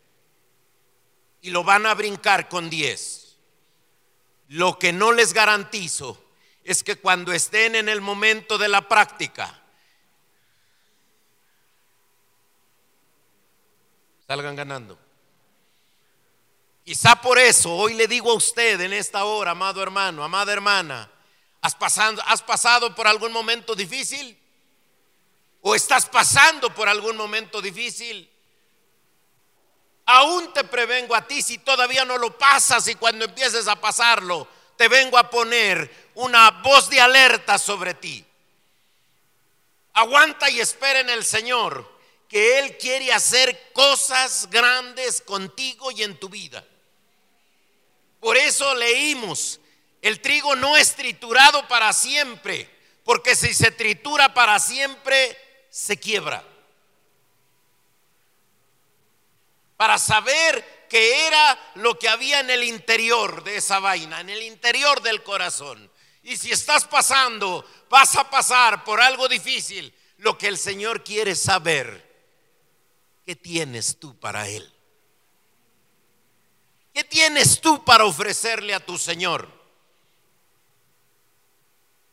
Y 1.42 1.52
lo 1.52 1.64
van 1.64 1.86
a 1.86 1.94
brincar 1.94 2.50
con 2.50 2.70
10. 2.70 3.38
Lo 4.50 4.80
que 4.80 4.94
no 4.94 5.12
les 5.12 5.34
garantizo 5.34 6.24
es 6.64 6.84
que 6.84 6.98
cuando 6.98 7.32
estén 7.34 7.76
en 7.76 7.90
el 7.90 8.02
momento 8.02 8.58
de 8.58 8.68
la 8.68 8.88
práctica, 8.88 9.62
salgan 14.28 14.56
ganando. 14.56 15.00
Quizá 16.84 17.22
por 17.22 17.38
eso 17.38 17.74
hoy 17.74 17.94
le 17.94 18.08
digo 18.08 18.32
a 18.32 18.36
usted 18.36 18.80
en 18.82 18.94
esta 18.94 19.26
hora, 19.26 19.52
amado 19.52 19.82
hermano, 19.84 20.24
amada 20.24 20.54
hermana, 20.54 21.12
¿has, 21.62 21.76
pasado, 21.76 22.22
¿has 22.26 22.42
pasado 22.42 22.96
por 22.96 23.08
algún 23.08 23.32
momento 23.32 23.76
difícil? 23.76 24.38
¿O 25.62 25.76
estás 25.76 26.06
pasando 26.06 26.74
por 26.74 26.88
algún 26.88 27.18
momento 27.18 27.62
difícil? 27.62 28.30
Aún 30.10 30.54
te 30.54 30.64
prevengo 30.64 31.14
a 31.14 31.28
ti 31.28 31.42
si 31.42 31.58
todavía 31.58 32.06
no 32.06 32.18
lo 32.18 32.38
pasas 32.38 32.88
y 32.88 32.96
cuando 32.96 33.26
empieces 33.26 33.68
a 33.68 33.76
pasarlo, 33.76 34.48
te 34.78 34.88
vengo 34.88 35.18
a 35.18 35.30
poner 35.30 36.12
una 36.16 36.50
voz 36.50 36.90
de 36.90 37.02
alerta 37.02 37.58
sobre 37.58 37.94
ti. 37.94 38.24
Aguanta 39.94 40.50
y 40.50 40.62
espera 40.62 41.02
en 41.02 41.10
el 41.10 41.26
Señor 41.26 41.98
que 42.30 42.58
Él 42.60 42.78
quiere 42.78 43.12
hacer 43.12 43.72
cosas 43.74 44.50
grandes 44.50 45.22
contigo 45.22 45.92
y 45.92 46.04
en 46.04 46.18
tu 46.18 46.30
vida. 46.30 46.64
Por 48.22 48.38
eso 48.38 48.76
leímos, 48.76 49.60
el 50.02 50.22
trigo 50.22 50.56
no 50.56 50.78
es 50.78 50.96
triturado 50.96 51.68
para 51.68 51.92
siempre, 51.92 52.70
porque 53.04 53.36
si 53.36 53.54
se 53.54 53.72
tritura 53.72 54.34
para 54.34 54.58
siempre, 54.60 55.38
se 55.70 55.98
quiebra. 55.98 56.46
Para 59.78 59.98
saber 59.98 60.88
qué 60.90 61.28
era 61.28 61.58
lo 61.76 61.98
que 61.98 62.10
había 62.10 62.40
en 62.40 62.50
el 62.50 62.64
interior 62.64 63.44
de 63.44 63.58
esa 63.58 63.80
vaina, 63.80 64.20
en 64.20 64.30
el 64.30 64.42
interior 64.42 65.02
del 65.02 65.24
corazón. 65.24 65.90
Y 66.24 66.36
si 66.36 66.52
estás 66.52 66.86
pasando, 66.86 67.66
vas 67.90 68.16
a 68.16 68.30
pasar 68.30 68.84
por 68.84 69.00
algo 69.00 69.28
difícil, 69.28 69.94
lo 70.18 70.38
que 70.38 70.48
el 70.48 70.58
Señor 70.58 71.04
quiere 71.04 71.36
saber 71.36 72.08
¿qué 73.26 73.36
tienes 73.36 74.00
tú 74.00 74.18
para 74.20 74.48
Él? 74.48 74.74
¿Qué 76.94 77.04
tienes 77.04 77.62
tú 77.62 77.84
para 77.84 78.06
ofrecerle 78.06 78.74
a 78.74 78.84
tu 78.84 78.98
Señor? 78.98 79.48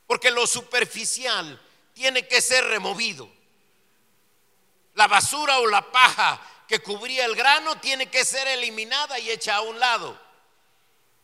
Porque 0.07 0.31
lo 0.31 0.47
superficial 0.47 1.61
tiene 1.95 2.29
que 2.29 2.43
ser 2.43 2.65
removido. 2.65 3.31
La 4.95 5.07
basura 5.07 5.59
o 5.61 5.67
la 5.67 5.91
paja 5.91 6.41
que 6.67 6.81
cubría 6.81 7.25
el 7.25 7.35
grano 7.35 7.79
tiene 7.81 8.11
que 8.11 8.25
ser 8.25 8.49
eliminada 8.49 9.19
y 9.19 9.31
hecha 9.31 9.57
a 9.57 9.61
un 9.61 9.79
lado. 9.79 10.19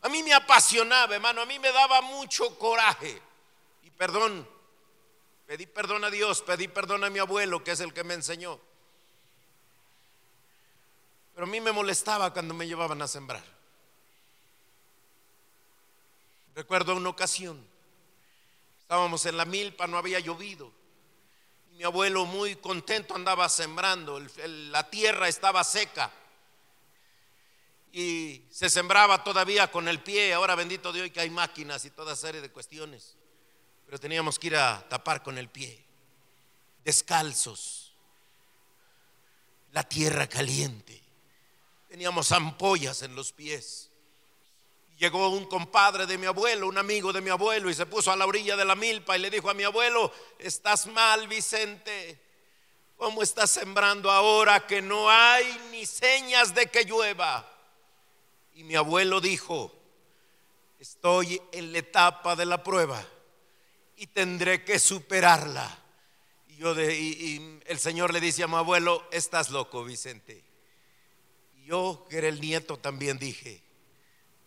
A 0.02 0.08
mí 0.08 0.22
me 0.22 0.32
apasionaba, 0.32 1.14
hermano, 1.14 1.42
a 1.42 1.46
mí 1.46 1.58
me 1.58 1.72
daba 1.72 2.00
mucho 2.02 2.58
coraje. 2.58 3.20
Y 3.82 3.90
perdón, 3.90 4.48
pedí 5.46 5.66
perdón 5.66 6.04
a 6.04 6.10
Dios, 6.10 6.42
pedí 6.42 6.68
perdón 6.68 7.04
a 7.04 7.10
mi 7.10 7.18
abuelo, 7.18 7.62
que 7.62 7.72
es 7.72 7.80
el 7.80 7.92
que 7.92 8.04
me 8.04 8.14
enseñó. 8.14 8.58
Pero 11.34 11.46
a 11.46 11.50
mí 11.50 11.60
me 11.60 11.72
molestaba 11.72 12.32
cuando 12.32 12.54
me 12.54 12.66
llevaban 12.66 13.00
a 13.02 13.08
sembrar. 13.08 13.44
Recuerdo 16.54 16.96
una 16.96 17.08
ocasión, 17.08 17.64
estábamos 18.80 19.24
en 19.26 19.36
la 19.36 19.44
milpa, 19.44 19.86
no 19.86 19.96
había 19.96 20.18
llovido. 20.20 20.79
Mi 21.80 21.84
abuelo 21.86 22.26
muy 22.26 22.56
contento 22.56 23.14
andaba 23.14 23.48
sembrando, 23.48 24.20
la 24.44 24.90
tierra 24.90 25.28
estaba 25.28 25.64
seca 25.64 26.12
y 27.90 28.42
se 28.50 28.68
sembraba 28.68 29.24
todavía 29.24 29.70
con 29.70 29.88
el 29.88 29.98
pie. 29.98 30.34
Ahora 30.34 30.54
bendito 30.54 30.92
Dios 30.92 31.10
que 31.10 31.20
hay 31.20 31.30
máquinas 31.30 31.86
y 31.86 31.90
toda 31.90 32.14
serie 32.14 32.42
de 32.42 32.50
cuestiones, 32.50 33.16
pero 33.86 33.98
teníamos 33.98 34.38
que 34.38 34.48
ir 34.48 34.56
a 34.56 34.86
tapar 34.90 35.22
con 35.22 35.38
el 35.38 35.48
pie, 35.48 35.82
descalzos, 36.84 37.94
la 39.72 39.82
tierra 39.82 40.26
caliente. 40.26 41.02
Teníamos 41.88 42.30
ampollas 42.32 43.00
en 43.00 43.14
los 43.14 43.32
pies. 43.32 43.89
Llegó 45.00 45.30
un 45.30 45.46
compadre 45.46 46.04
de 46.04 46.18
mi 46.18 46.26
abuelo, 46.26 46.68
un 46.68 46.76
amigo 46.76 47.10
de 47.10 47.22
mi 47.22 47.30
abuelo, 47.30 47.70
y 47.70 47.74
se 47.74 47.86
puso 47.86 48.12
a 48.12 48.16
la 48.16 48.26
orilla 48.26 48.54
de 48.54 48.66
la 48.66 48.74
milpa 48.74 49.16
y 49.16 49.20
le 49.20 49.30
dijo 49.30 49.48
a 49.48 49.54
mi 49.54 49.64
abuelo, 49.64 50.12
estás 50.38 50.86
mal, 50.88 51.26
Vicente. 51.26 52.20
¿Cómo 52.98 53.22
estás 53.22 53.50
sembrando 53.50 54.10
ahora 54.10 54.66
que 54.66 54.82
no 54.82 55.08
hay 55.08 55.58
ni 55.70 55.86
señas 55.86 56.54
de 56.54 56.66
que 56.66 56.84
llueva? 56.84 57.50
Y 58.52 58.62
mi 58.62 58.76
abuelo 58.76 59.22
dijo, 59.22 59.74
estoy 60.78 61.40
en 61.52 61.72
la 61.72 61.78
etapa 61.78 62.36
de 62.36 62.44
la 62.44 62.62
prueba 62.62 63.02
y 63.96 64.06
tendré 64.06 64.64
que 64.66 64.78
superarla. 64.78 65.78
Y, 66.46 66.56
yo 66.56 66.78
y 66.78 67.58
el 67.64 67.78
Señor 67.78 68.12
le 68.12 68.20
dice 68.20 68.42
a 68.42 68.48
mi 68.48 68.56
abuelo, 68.56 69.08
estás 69.12 69.48
loco, 69.48 69.82
Vicente. 69.82 70.44
Yo, 71.64 72.06
que 72.10 72.18
era 72.18 72.28
el 72.28 72.38
nieto, 72.38 72.76
también 72.76 73.18
dije, 73.18 73.62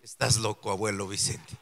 estás 0.04 0.38
loco, 0.38 0.70
abuelo 0.70 1.08
Vicente. 1.08 1.58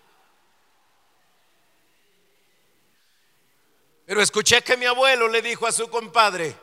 Pero 4.05 4.21
escuché 4.21 4.61
que 4.63 4.75
mi 4.75 4.85
abuelo 4.85 5.27
le 5.27 5.41
dijo 5.41 5.67
a 5.67 5.71
su 5.71 5.87
compadre, 5.89 6.57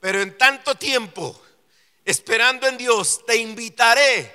pero 0.00 0.20
en 0.20 0.36
tanto 0.36 0.74
tiempo, 0.74 1.40
esperando 2.04 2.66
en 2.66 2.78
Dios, 2.78 3.24
te 3.26 3.36
invitaré 3.36 4.34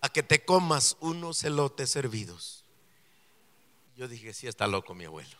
a 0.00 0.08
que 0.08 0.22
te 0.22 0.44
comas 0.44 0.96
unos 1.00 1.44
elotes 1.44 1.90
servidos. 1.90 2.64
Yo 3.94 4.08
dije, 4.08 4.32
sí 4.32 4.48
está 4.48 4.66
loco 4.66 4.94
mi 4.94 5.04
abuelo. 5.04 5.36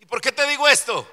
¿Y 0.00 0.06
por 0.06 0.20
qué 0.20 0.32
te 0.32 0.46
digo 0.48 0.66
esto? 0.66 1.08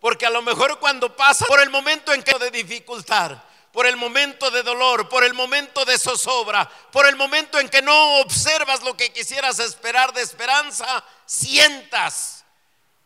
Porque 0.00 0.26
a 0.26 0.30
lo 0.30 0.42
mejor 0.42 0.80
cuando 0.80 1.14
pasa 1.14 1.44
por 1.46 1.60
el 1.60 1.70
momento 1.70 2.12
en 2.12 2.22
que 2.22 2.36
de 2.38 2.50
dificultad, 2.50 3.42
por 3.74 3.88
el 3.88 3.96
momento 3.96 4.52
de 4.52 4.62
dolor, 4.62 5.08
por 5.08 5.24
el 5.24 5.34
momento 5.34 5.84
de 5.84 5.98
zozobra, 5.98 6.70
por 6.92 7.06
el 7.06 7.16
momento 7.16 7.58
en 7.58 7.68
que 7.68 7.82
no 7.82 8.20
observas 8.20 8.84
lo 8.84 8.96
que 8.96 9.12
quisieras 9.12 9.58
esperar 9.58 10.14
de 10.14 10.22
esperanza, 10.22 11.04
sientas 11.26 12.44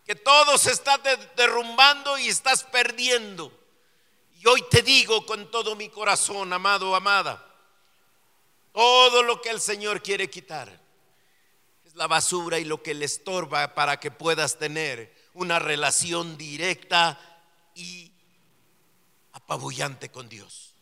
que 0.05 0.15
todo 0.15 0.59
se 0.59 0.73
está 0.73 0.99
derrumbando 1.37 2.19
y 2.19 2.29
estás 2.29 2.65
perdiendo. 2.65 3.51
Y 4.41 4.47
hoy 4.47 4.63
te 4.71 4.83
digo 4.83 5.25
con 5.25 5.51
todo 5.51 5.75
mi 5.75 5.89
corazón, 5.89 6.53
amado, 6.53 6.95
amada, 6.95 7.43
todo 8.71 9.23
lo 9.23 9.41
que 9.41 9.49
el 9.49 9.63
Señor 9.63 10.03
quiere 10.03 10.29
quitar 10.29 10.69
es 11.87 11.95
la 11.95 12.09
basura 12.09 12.59
y 12.59 12.67
lo 12.67 12.83
que 12.83 12.93
le 12.93 13.07
estorba 13.07 13.75
para 13.75 13.99
que 13.99 14.11
puedas 14.11 14.59
tener 14.59 15.17
una 15.33 15.59
relación 15.61 16.37
directa 16.37 17.19
y 17.75 18.13
apabullante 19.49 20.11
con 20.11 20.29
Dios. 20.29 20.75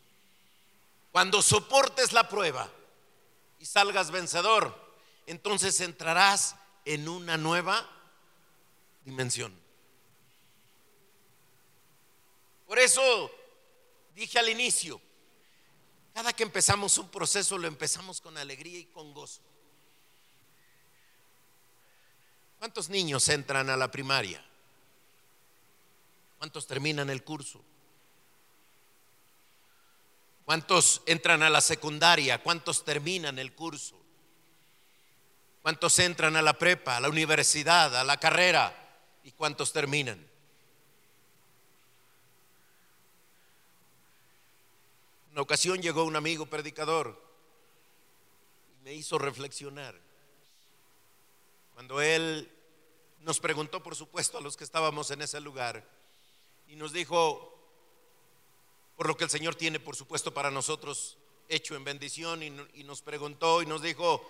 Cuando 1.13 1.41
soportes 1.41 2.13
la 2.13 2.29
prueba 2.29 2.69
y 3.61 3.65
salgas 3.65 4.11
vencedor, 4.11 4.75
entonces 5.27 5.81
entrarás 5.81 6.57
en 6.85 7.09
una 7.09 7.37
nueva 7.37 7.89
dimensión. 9.05 9.57
Por 12.67 12.81
eso 12.81 13.31
dije 14.17 14.41
al 14.41 14.49
inicio, 14.49 15.01
Cada 16.13 16.33
que 16.33 16.45
empezamos 16.45 16.97
un 16.97 17.11
proceso 17.11 17.59
lo 17.59 17.69
empezamos 17.69 18.23
con 18.23 18.39
alegría 18.39 18.79
y 18.79 18.87
con 18.87 19.13
gozo. 19.13 19.43
¿Cuántos 22.59 22.89
niños 22.89 23.29
entran 23.29 23.69
a 23.69 23.77
la 23.77 23.91
primaria? 23.91 24.43
¿Cuántos 26.39 26.67
terminan 26.67 27.11
el 27.11 27.23
curso? 27.23 27.63
¿Cuántos 30.47 31.03
entran 31.07 31.43
a 31.43 31.51
la 31.51 31.61
secundaria? 31.61 32.41
¿Cuántos 32.41 32.85
terminan 32.85 33.41
el 33.41 33.53
curso? 33.53 34.01
¿Cuántos 35.61 35.99
entran 35.99 36.37
a 36.37 36.43
la 36.43 36.57
prepa, 36.57 36.97
a 36.97 37.01
la 37.01 37.09
universidad, 37.09 37.97
a 37.97 38.05
la 38.05 38.17
carrera? 38.19 38.73
¿Y 39.25 39.33
cuántos 39.33 39.73
terminan? 39.73 40.25
Una 45.33 45.41
ocasión 45.41 45.83
llegó 45.83 46.05
un 46.05 46.15
amigo 46.15 46.47
predicador 46.47 47.21
y 48.71 48.85
me 48.85 48.95
hizo 48.95 49.19
reflexionar. 49.19 49.97
Cuando 51.75 52.01
él 52.01 52.49
nos 53.23 53.41
preguntó, 53.41 53.83
por 53.83 53.97
supuesto, 53.97 54.39
a 54.39 54.41
los 54.41 54.57
que 54.57 54.63
estábamos 54.63 55.11
en 55.11 55.23
ese 55.23 55.41
lugar, 55.41 55.85
y 56.69 56.77
nos 56.77 56.93
dijo, 56.93 57.56
por 58.97 59.07
lo 59.07 59.17
que 59.17 59.25
el 59.25 59.31
Señor 59.31 59.55
tiene, 59.55 59.79
por 59.79 59.95
supuesto, 59.95 60.33
para 60.33 60.51
nosotros 60.51 61.19
hecho 61.49 61.77
en 61.77 61.85
bendición, 61.85 62.43
y, 62.43 62.83
nos 62.85 63.03
preguntó 63.03 63.63
y 63.63 63.67
nos 63.67 63.83
dijo, 63.83 64.23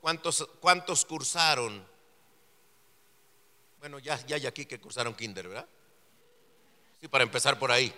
¿cuántos, 0.00 0.48
cuántos 0.60 1.04
cursaron? 1.04 1.86
Bueno, 3.78 3.98
ya, 3.98 4.24
ya 4.26 4.36
hay 4.36 4.46
aquí 4.46 4.64
que 4.64 4.80
cursaron 4.80 5.14
kinder, 5.14 5.48
¿verdad? 5.48 5.68
Sí, 7.00 7.08
para 7.08 7.24
empezar 7.24 7.58
por 7.58 7.70
ahí. 7.70 7.94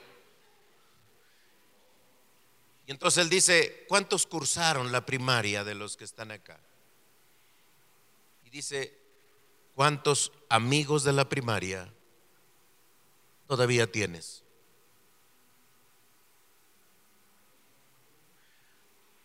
Y 2.87 2.91
entonces 2.91 3.23
él 3.23 3.31
dice, 3.31 3.85
¿cuántos 3.89 4.27
cursaron 4.27 4.93
la 4.93 5.07
primaria 5.07 5.65
de 5.65 5.75
los 5.75 5.97
que 5.97 6.05
están 6.05 6.31
acá? 6.33 6.59
Y 8.45 8.51
dice, 8.51 8.97
¿cuántos 9.75 10.33
amigos 10.49 11.03
de 11.03 11.13
la 11.13 11.29
primaria 11.29 11.93
todavía 13.47 13.91
tienes? 13.91 14.43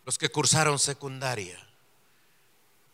Los 0.04 0.18
que 0.18 0.30
cursaron 0.30 0.78
secundaria. 0.78 1.58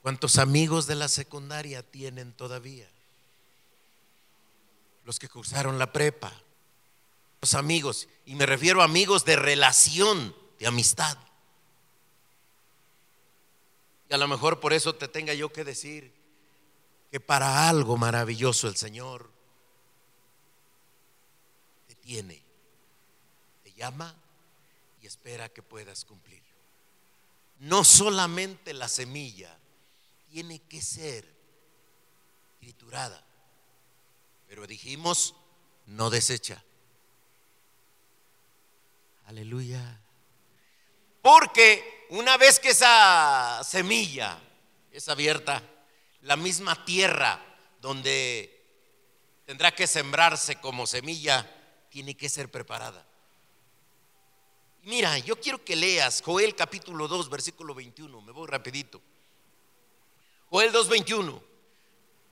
¿Cuántos 0.02 0.38
amigos 0.38 0.86
de 0.86 0.94
la 0.94 1.08
secundaria 1.08 1.82
tienen 1.82 2.32
todavía? 2.32 2.88
Los 5.04 5.18
que 5.18 5.28
cursaron 5.28 5.78
la 5.78 5.92
prepa. 5.92 6.32
Los 7.40 7.54
amigos, 7.54 8.08
y 8.26 8.34
me 8.34 8.46
refiero 8.46 8.82
a 8.82 8.84
amigos 8.84 9.24
de 9.24 9.36
relación, 9.36 10.34
de 10.58 10.66
amistad. 10.66 11.16
Y 14.10 14.14
a 14.14 14.18
lo 14.18 14.26
mejor 14.26 14.60
por 14.60 14.72
eso 14.72 14.94
te 14.94 15.08
tenga 15.08 15.34
yo 15.34 15.52
que 15.52 15.64
decir 15.64 16.12
que 17.10 17.20
para 17.20 17.68
algo 17.68 17.96
maravilloso 17.96 18.68
el 18.68 18.76
Señor 18.76 19.30
te 21.86 21.94
tiene, 21.94 22.42
te 23.62 23.72
llama 23.72 24.14
y 25.00 25.06
espera 25.06 25.48
que 25.48 25.62
puedas 25.62 26.04
cumplir 26.04 26.42
no 27.58 27.84
solamente 27.84 28.72
la 28.72 28.88
semilla 28.88 29.56
tiene 30.30 30.60
que 30.60 30.80
ser 30.80 31.24
triturada, 32.60 33.24
pero 34.46 34.66
dijimos, 34.66 35.34
no 35.86 36.10
desecha. 36.10 36.62
Aleluya. 39.26 40.00
Porque 41.22 42.06
una 42.10 42.36
vez 42.36 42.60
que 42.60 42.70
esa 42.70 43.62
semilla 43.64 44.40
es 44.90 45.08
abierta, 45.08 45.62
la 46.22 46.36
misma 46.36 46.84
tierra 46.84 47.44
donde 47.80 48.54
tendrá 49.44 49.74
que 49.74 49.86
sembrarse 49.86 50.56
como 50.60 50.86
semilla 50.86 51.48
tiene 51.90 52.16
que 52.16 52.28
ser 52.28 52.50
preparada. 52.50 53.07
Mira, 54.82 55.18
yo 55.18 55.40
quiero 55.40 55.62
que 55.64 55.76
leas 55.76 56.22
Joel 56.22 56.54
capítulo 56.54 57.08
2, 57.08 57.28
versículo 57.28 57.74
21. 57.74 58.20
Me 58.22 58.32
voy 58.32 58.46
rapidito. 58.48 59.00
Joel 60.50 60.72
2, 60.72 60.88
21. 60.88 61.42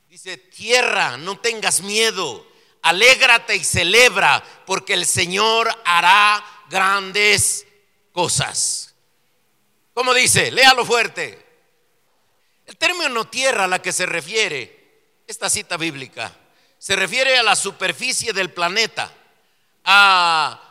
Dice, 0.09 0.37
tierra, 0.37 1.17
no 1.17 1.39
tengas 1.39 1.81
miedo. 1.81 2.47
Alégrate 2.83 3.57
y 3.57 3.65
celebra, 3.65 4.43
porque 4.65 4.95
el 4.95 5.07
Señor 5.07 5.69
hará 5.85 6.45
grandes 6.71 7.67
cosas. 8.13 8.95
¿Cómo 9.93 10.15
dice? 10.15 10.51
Léalo 10.51 10.85
fuerte. 10.85 11.45
El 12.65 12.77
término 12.77 13.29
tierra 13.29 13.65
a 13.65 13.69
la 13.69 13.83
que 13.83 13.93
se 13.93 14.07
refiere 14.07 14.77
esta 15.27 15.51
cita 15.51 15.77
bíblica 15.77 16.33
se 16.79 16.95
refiere 16.95 17.37
a 17.39 17.43
la 17.43 17.57
superficie 17.57 18.33
del 18.33 18.53
planeta, 18.53 19.13
a 19.85 20.66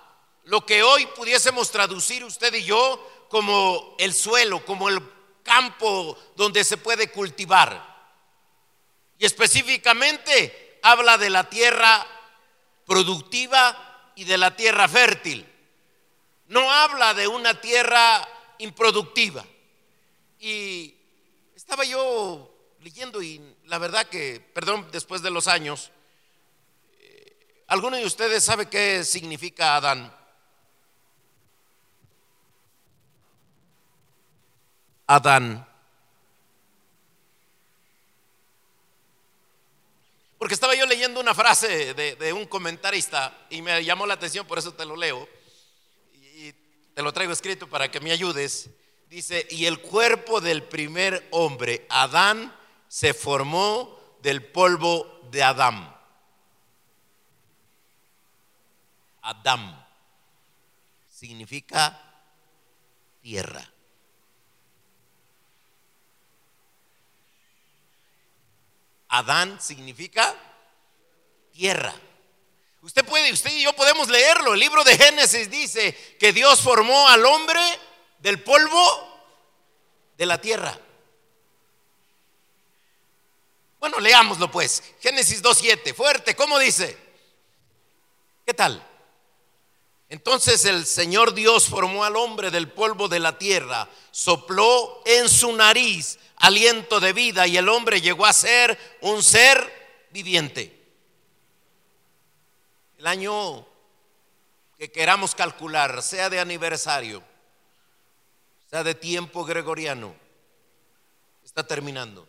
lo 0.46 0.66
que 0.66 0.84
hoy 0.84 1.06
pudiésemos 1.08 1.72
traducir 1.72 2.24
usted 2.24 2.54
y 2.54 2.64
yo 2.64 3.26
como 3.30 3.96
el 4.00 4.14
suelo, 4.14 4.64
como 4.64 4.90
el 4.90 5.02
campo 5.44 6.18
donde 6.36 6.64
se 6.64 6.78
puede 6.78 7.12
cultivar. 7.12 7.96
Y 9.18 9.26
específicamente 9.26 10.80
habla 10.82 11.18
de 11.18 11.30
la 11.30 11.50
tierra 11.50 12.06
productiva 12.86 14.12
y 14.16 14.24
de 14.26 14.38
la 14.38 14.56
tierra 14.56 14.88
fértil. 14.88 15.52
No 16.48 16.72
habla 16.72 17.14
de 17.16 17.28
una 17.28 17.60
tierra 17.60 18.28
improductiva. 18.60 19.44
Y 20.40 20.94
estaba 21.56 21.84
yo 21.86 22.56
leyendo 22.82 23.22
y 23.22 23.42
la 23.66 23.80
verdad 23.80 24.08
que, 24.08 24.40
perdón, 24.54 24.88
después 24.92 25.24
de 25.24 25.32
los 25.32 25.48
años, 25.48 25.90
eh, 27.00 27.64
¿alguno 27.68 27.98
de 27.98 28.06
ustedes 28.06 28.44
sabe 28.44 28.70
qué 28.70 29.04
significa 29.04 29.78
Adán? 29.78 30.15
Adán. 35.08 35.68
Porque 40.38 40.54
estaba 40.54 40.76
yo 40.76 40.86
leyendo 40.86 41.20
una 41.20 41.34
frase 41.34 41.94
de, 41.94 42.34
un 42.34 42.46
comentarista 42.46 43.36
y 43.50 43.62
me 43.62 43.84
llamó 43.84 44.06
la 44.06 44.14
atención, 44.14 44.46
por 44.46 44.60
eso 44.60 44.74
te 44.74 44.86
lo 44.86 44.96
leo. 44.96 45.28
Y 46.14 46.54
te 46.94 47.02
lo 47.02 47.12
traigo 47.14 47.34
escrito 47.34 47.68
para 47.68 47.90
que 47.90 48.00
me 48.00 48.12
ayudes. 48.12 48.70
Dice, 49.10 49.48
y 49.50 49.66
el 49.66 49.80
cuerpo 49.82 50.42
del 50.42 50.64
primer 50.64 51.28
hombre, 51.32 51.86
Adán, 51.90 52.56
se 52.88 53.14
formó 53.14 54.18
del 54.22 54.44
polvo 54.44 55.22
de 55.32 55.42
Adán. 55.42 55.96
Adán 59.22 59.88
significa 61.10 62.00
tierra. 63.22 63.75
Adán 69.18 69.60
significa 69.62 70.36
tierra. 71.54 71.94
Usted 72.82 73.04
puede, 73.06 73.32
usted 73.32 73.52
y 73.52 73.64
yo 73.64 73.74
podemos 73.74 74.10
leerlo. 74.10 74.54
El 74.54 74.60
libro 74.60 74.84
de 74.84 74.98
Génesis 74.98 75.50
dice 75.50 75.94
que 76.20 76.34
Dios 76.34 76.62
formó 76.62 77.08
al 77.08 77.26
hombre 77.26 77.60
del 78.20 78.44
polvo 78.44 79.22
de 80.18 80.26
la 80.26 80.40
tierra. 80.40 80.78
Bueno, 83.80 84.00
leámoslo 84.00 84.52
pues. 84.52 84.84
Génesis 85.00 85.42
2.7, 85.42 85.94
fuerte, 85.96 86.36
¿cómo 86.36 86.60
dice? 86.60 86.98
¿Qué 88.46 88.54
tal? 88.54 88.86
Entonces 90.10 90.66
el 90.66 90.86
Señor 90.86 91.34
Dios 91.34 91.66
formó 91.68 92.04
al 92.04 92.16
hombre 92.16 92.52
del 92.52 92.72
polvo 92.72 93.08
de 93.08 93.20
la 93.20 93.38
tierra, 93.38 93.90
sopló 94.12 95.02
en 95.06 95.28
su 95.30 95.52
nariz 95.54 96.20
aliento 96.38 97.00
de 97.00 97.14
vida 97.14 97.48
y 97.48 97.58
el 97.58 97.70
hombre 97.70 98.02
llegó 98.02 98.26
a 98.26 98.34
ser 98.34 98.78
un 99.02 99.24
ser 99.24 100.08
viviente. 100.12 100.72
El 102.98 103.08
año 103.08 103.66
que 104.78 104.92
queramos 104.92 105.34
calcular, 105.34 106.04
sea 106.04 106.30
de 106.30 106.40
aniversario, 106.40 107.24
sea 108.70 108.84
de 108.84 108.94
tiempo 108.94 109.44
gregoriano, 109.44 110.16
está 111.44 111.66
terminando. 111.66 112.28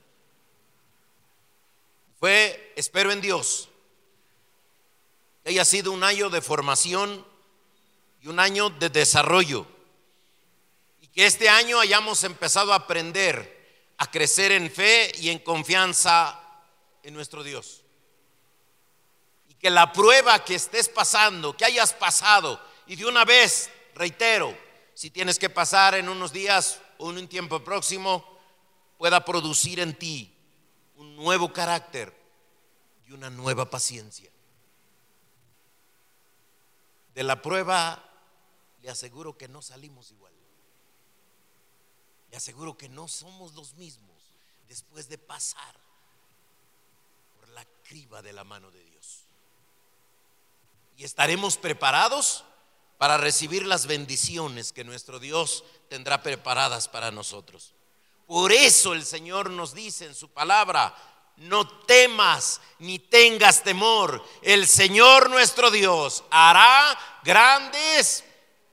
Fue, 2.18 2.72
espero 2.76 3.12
en 3.12 3.20
Dios, 3.20 3.68
que 5.42 5.50
haya 5.50 5.64
sido 5.64 5.92
un 5.92 6.04
año 6.04 6.30
de 6.30 6.40
formación 6.40 7.25
un 8.28 8.40
año 8.40 8.70
de 8.70 8.88
desarrollo. 8.88 9.66
Y 11.00 11.08
que 11.08 11.26
este 11.26 11.48
año 11.48 11.78
hayamos 11.80 12.24
empezado 12.24 12.72
a 12.72 12.76
aprender 12.76 13.56
a 13.98 14.10
crecer 14.10 14.52
en 14.52 14.70
fe 14.70 15.12
y 15.18 15.30
en 15.30 15.38
confianza 15.38 16.40
en 17.02 17.14
nuestro 17.14 17.42
Dios. 17.42 17.82
Y 19.48 19.54
que 19.54 19.70
la 19.70 19.92
prueba 19.92 20.44
que 20.44 20.54
estés 20.54 20.88
pasando, 20.88 21.56
que 21.56 21.64
hayas 21.64 21.92
pasado, 21.92 22.60
y 22.86 22.96
de 22.96 23.06
una 23.06 23.24
vez, 23.24 23.70
reitero, 23.94 24.56
si 24.94 25.10
tienes 25.10 25.38
que 25.38 25.50
pasar 25.50 25.94
en 25.94 26.08
unos 26.08 26.32
días 26.32 26.80
o 26.98 27.10
en 27.10 27.18
un 27.18 27.28
tiempo 27.28 27.62
próximo, 27.62 28.38
pueda 28.98 29.24
producir 29.24 29.80
en 29.80 29.94
ti 29.94 30.34
un 30.96 31.16
nuevo 31.16 31.52
carácter 31.52 32.14
y 33.06 33.12
una 33.12 33.30
nueva 33.30 33.68
paciencia. 33.70 34.30
De 37.14 37.22
la 37.22 37.40
prueba 37.40 38.05
le 38.86 38.92
aseguro 38.92 39.36
que 39.36 39.48
no 39.48 39.62
salimos 39.62 40.12
igual. 40.12 40.32
Le 42.30 42.36
aseguro 42.36 42.78
que 42.78 42.88
no 42.88 43.08
somos 43.08 43.52
los 43.54 43.74
mismos 43.74 44.16
después 44.68 45.08
de 45.08 45.18
pasar 45.18 45.74
por 47.34 47.48
la 47.48 47.66
criba 47.82 48.22
de 48.22 48.32
la 48.32 48.44
mano 48.44 48.70
de 48.70 48.84
Dios. 48.84 49.24
Y 50.96 51.02
estaremos 51.02 51.56
preparados 51.56 52.44
para 52.96 53.16
recibir 53.16 53.66
las 53.66 53.86
bendiciones 53.86 54.72
que 54.72 54.84
nuestro 54.84 55.18
Dios 55.18 55.64
tendrá 55.88 56.22
preparadas 56.22 56.86
para 56.86 57.10
nosotros. 57.10 57.74
Por 58.24 58.52
eso 58.52 58.92
el 58.92 59.04
Señor 59.04 59.50
nos 59.50 59.74
dice 59.74 60.04
en 60.04 60.14
su 60.14 60.28
palabra, 60.28 60.94
no 61.38 61.66
temas 61.86 62.60
ni 62.78 63.00
tengas 63.00 63.64
temor. 63.64 64.24
El 64.42 64.64
Señor 64.68 65.28
nuestro 65.28 65.72
Dios 65.72 66.22
hará 66.30 66.96
grandes 67.24 68.22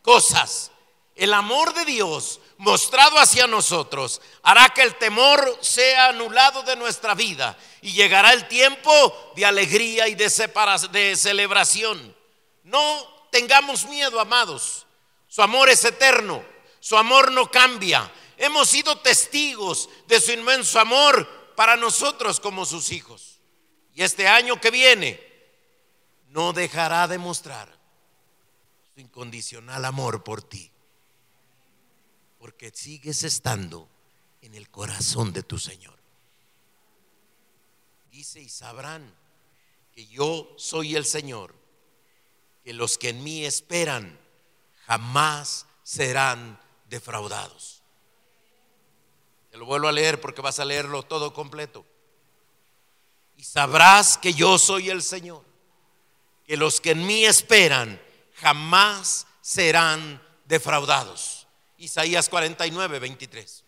cosas. 0.04 0.70
El 1.16 1.34
amor 1.34 1.74
de 1.74 1.86
Dios 1.86 2.40
mostrado 2.58 3.18
hacia 3.18 3.48
nosotros 3.48 4.22
hará 4.44 4.70
que 4.70 4.82
el 4.82 4.96
temor 4.96 5.58
sea 5.62 6.10
anulado 6.10 6.62
de 6.64 6.76
nuestra 6.76 7.16
vida 7.16 7.58
y 7.82 7.94
llegará 7.94 8.34
el 8.34 8.48
tiempo 8.48 9.32
de 9.36 9.46
alegría 9.46 10.08
y 10.08 10.16
de, 10.16 10.30
de 10.92 11.16
celebración. 11.16 12.16
No 12.64 13.28
tengamos 13.32 13.86
miedo, 13.86 14.20
amados. 14.20 14.86
Su 15.28 15.42
amor 15.42 15.70
es 15.70 15.84
eterno, 15.84 16.44
su 16.80 16.96
amor 16.98 17.32
no 17.32 17.50
cambia. 17.50 18.12
Hemos 18.38 18.70
sido 18.70 18.98
testigos 19.00 19.90
de 20.08 20.20
su 20.20 20.32
inmenso 20.32 20.80
amor 20.80 21.28
para 21.56 21.76
nosotros 21.76 22.40
como 22.40 22.66
sus 22.66 22.92
hijos. 22.92 23.40
Y 23.94 24.04
este 24.04 24.28
año 24.28 24.60
que 24.60 24.72
viene 24.72 25.20
no 26.28 26.54
dejará 26.54 27.08
de 27.08 27.20
mostrar 27.20 27.83
su 28.94 29.00
incondicional 29.00 29.86
amor 29.86 30.24
por 30.24 30.44
ti. 30.44 30.72
Porque 32.38 32.72
sigues 32.74 33.24
estando 33.24 33.90
en 34.42 34.54
el 34.56 34.70
corazón 34.70 35.34
de 35.34 35.44
tu 35.44 35.58
Señor. 35.58 35.98
Dice 38.12 38.42
y 38.42 38.50
sabrán 38.50 39.16
que 39.92 40.06
yo 40.08 40.54
soy 40.58 40.96
el 40.96 41.06
Señor 41.06 41.56
que 42.64 42.74
los 42.74 42.98
que 42.98 43.10
en 43.10 43.24
mí 43.24 43.46
esperan 43.46 44.20
jamás 44.86 45.66
serán 45.84 46.60
defraudados. 46.88 47.82
Te 49.52 49.58
lo 49.58 49.66
vuelvo 49.66 49.88
a 49.88 49.92
leer 49.92 50.22
porque 50.22 50.42
vas 50.42 50.60
a 50.60 50.66
leerlo 50.66 51.04
todo 51.04 51.34
completo. 51.34 51.86
Y 53.36 53.44
sabrás 53.44 54.18
que 54.18 54.34
yo 54.34 54.58
soy 54.58 54.90
el 54.90 55.02
Señor, 55.02 55.44
que 56.46 56.56
los 56.56 56.80
que 56.80 56.92
en 56.92 57.06
mí 57.06 57.26
esperan 57.26 58.02
jamás 58.44 59.26
serán 59.42 60.22
defraudados. 60.46 61.48
Isaías 61.78 62.30
49, 62.30 63.00
23. 63.00 63.64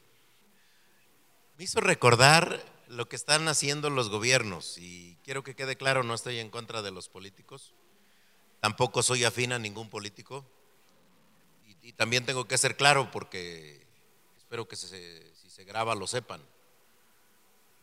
Me 1.58 1.64
hizo 1.64 1.80
recordar 1.80 2.64
lo 2.88 3.10
que 3.10 3.16
están 3.16 3.48
haciendo 3.48 3.90
los 3.90 4.10
gobiernos 4.10 4.78
y 4.78 5.18
quiero 5.24 5.44
que 5.44 5.56
quede 5.56 5.76
claro, 5.76 6.04
no 6.04 6.14
estoy 6.14 6.40
en 6.40 6.50
contra 6.50 6.82
de 6.82 6.92
los 6.92 7.10
políticos 7.10 7.74
Tampoco 8.66 9.04
soy 9.04 9.24
afín 9.24 9.54
a 9.54 9.60
ningún 9.60 9.92
político. 9.92 10.44
Y, 11.84 11.94
también 11.94 12.26
tengo 12.26 12.48
que 12.48 12.58
ser 12.58 12.76
claro 12.76 13.12
porque 13.12 13.86
espero 14.38 14.68
que 14.68 14.76
si 14.76 14.88
se 14.88 15.64
graba 15.66 15.94
lo 15.94 16.08
sepan. 16.08 16.42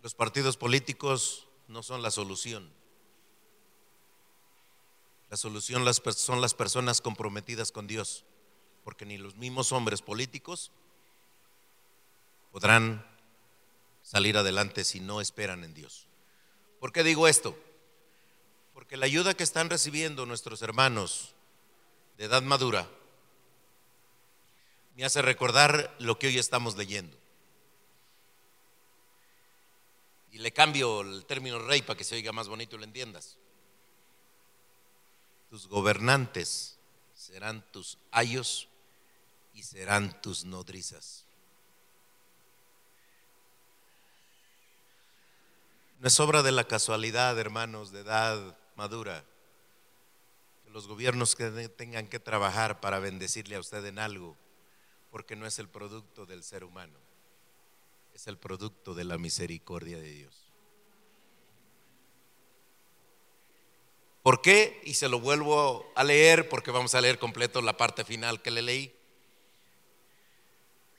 Los 0.03 0.17
partidos 0.17 0.57
políticos 0.57 1.47
no 1.69 1.85
son 1.85 2.03
la 2.03 2.11
solución. 2.11 2.69
La 5.33 5.39
solución 5.39 5.83
son 6.15 6.43
las 6.43 6.53
personas 6.53 7.01
comprometidas 7.01 7.73
con 7.73 7.87
Dios, 7.87 8.27
porque 8.85 9.07
ni 9.07 9.17
los 9.17 9.35
mismos 9.37 9.73
hombres 9.73 10.03
políticos 10.03 10.71
podrán 12.51 13.03
salir 14.03 14.37
adelante 14.37 14.85
si 14.85 15.01
no 15.01 15.23
esperan 15.23 15.65
en 15.65 15.73
Dios. 15.73 16.07
¿Por 16.81 16.93
qué 16.93 17.03
digo 17.03 17.29
esto? 17.29 17.59
Porque 18.75 18.99
la 18.99 19.07
ayuda 19.07 19.33
que 19.33 19.43
están 19.43 19.71
recibiendo 19.71 20.27
nuestros 20.27 20.61
hermanos 20.61 21.35
de 22.19 22.25
edad 22.25 22.43
madura 22.43 22.87
me 24.97 25.07
hace 25.07 25.23
recordar 25.23 25.97
lo 25.99 26.19
que 26.19 26.27
hoy 26.27 26.37
estamos 26.37 26.77
leyendo. 26.77 27.17
Y 30.31 30.41
le 30.41 30.53
cambio 30.53 31.01
el 31.01 31.25
término 31.25 31.59
rey 31.59 31.81
para 31.81 31.97
que 31.97 32.05
se 32.05 32.17
oiga 32.17 32.33
más 32.33 32.49
bonito 32.49 32.77
y 32.77 32.81
lo 32.81 32.85
entiendas. 32.85 33.39
Tus 35.53 35.69
gobernantes 35.69 36.79
serán 37.13 37.63
tus 37.73 37.99
ayos 38.11 38.71
y 39.53 39.63
serán 39.63 40.19
tus 40.23 40.47
nodrizas. 40.47 41.27
No 46.01 46.09
es 46.09 46.19
obra 46.21 46.43
de 46.43 46.53
la 46.53 46.65
casualidad, 46.65 47.39
hermanos, 47.39 47.93
de 47.93 48.01
edad 48.01 48.57
madura. 48.77 49.27
Que 50.65 50.71
los 50.71 50.89
gobiernos 50.89 51.37
que 51.37 51.69
tengan 51.69 52.09
que 52.09 52.19
trabajar 52.19 52.81
para 52.81 52.99
bendecirle 52.99 53.57
a 53.57 53.61
usted 53.61 53.85
en 53.85 53.99
algo, 53.99 54.35
porque 55.11 55.37
no 55.37 55.45
es 55.45 55.59
el 55.59 55.69
producto 55.69 56.25
del 56.25 56.45
ser 56.45 56.65
humano, 56.65 56.99
es 58.15 58.27
el 58.27 58.39
producto 58.39 58.95
de 58.95 59.05
la 59.05 59.19
misericordia 59.19 59.99
de 59.99 60.13
Dios. 60.13 60.42
¿Por 64.23 64.41
qué? 64.41 64.81
Y 64.85 64.95
se 64.95 65.09
lo 65.09 65.19
vuelvo 65.19 65.91
a 65.97 66.05
leer 66.05 66.49
porque 66.49 66.71
vamos 66.71 66.95
a 66.95 67.01
leer 67.01 67.19
completo 67.19 67.61
la 67.61 67.77
parte 67.77 68.05
final 68.05 68.41
que 68.41 68.51
le 68.51 68.63
leí. 68.63 68.95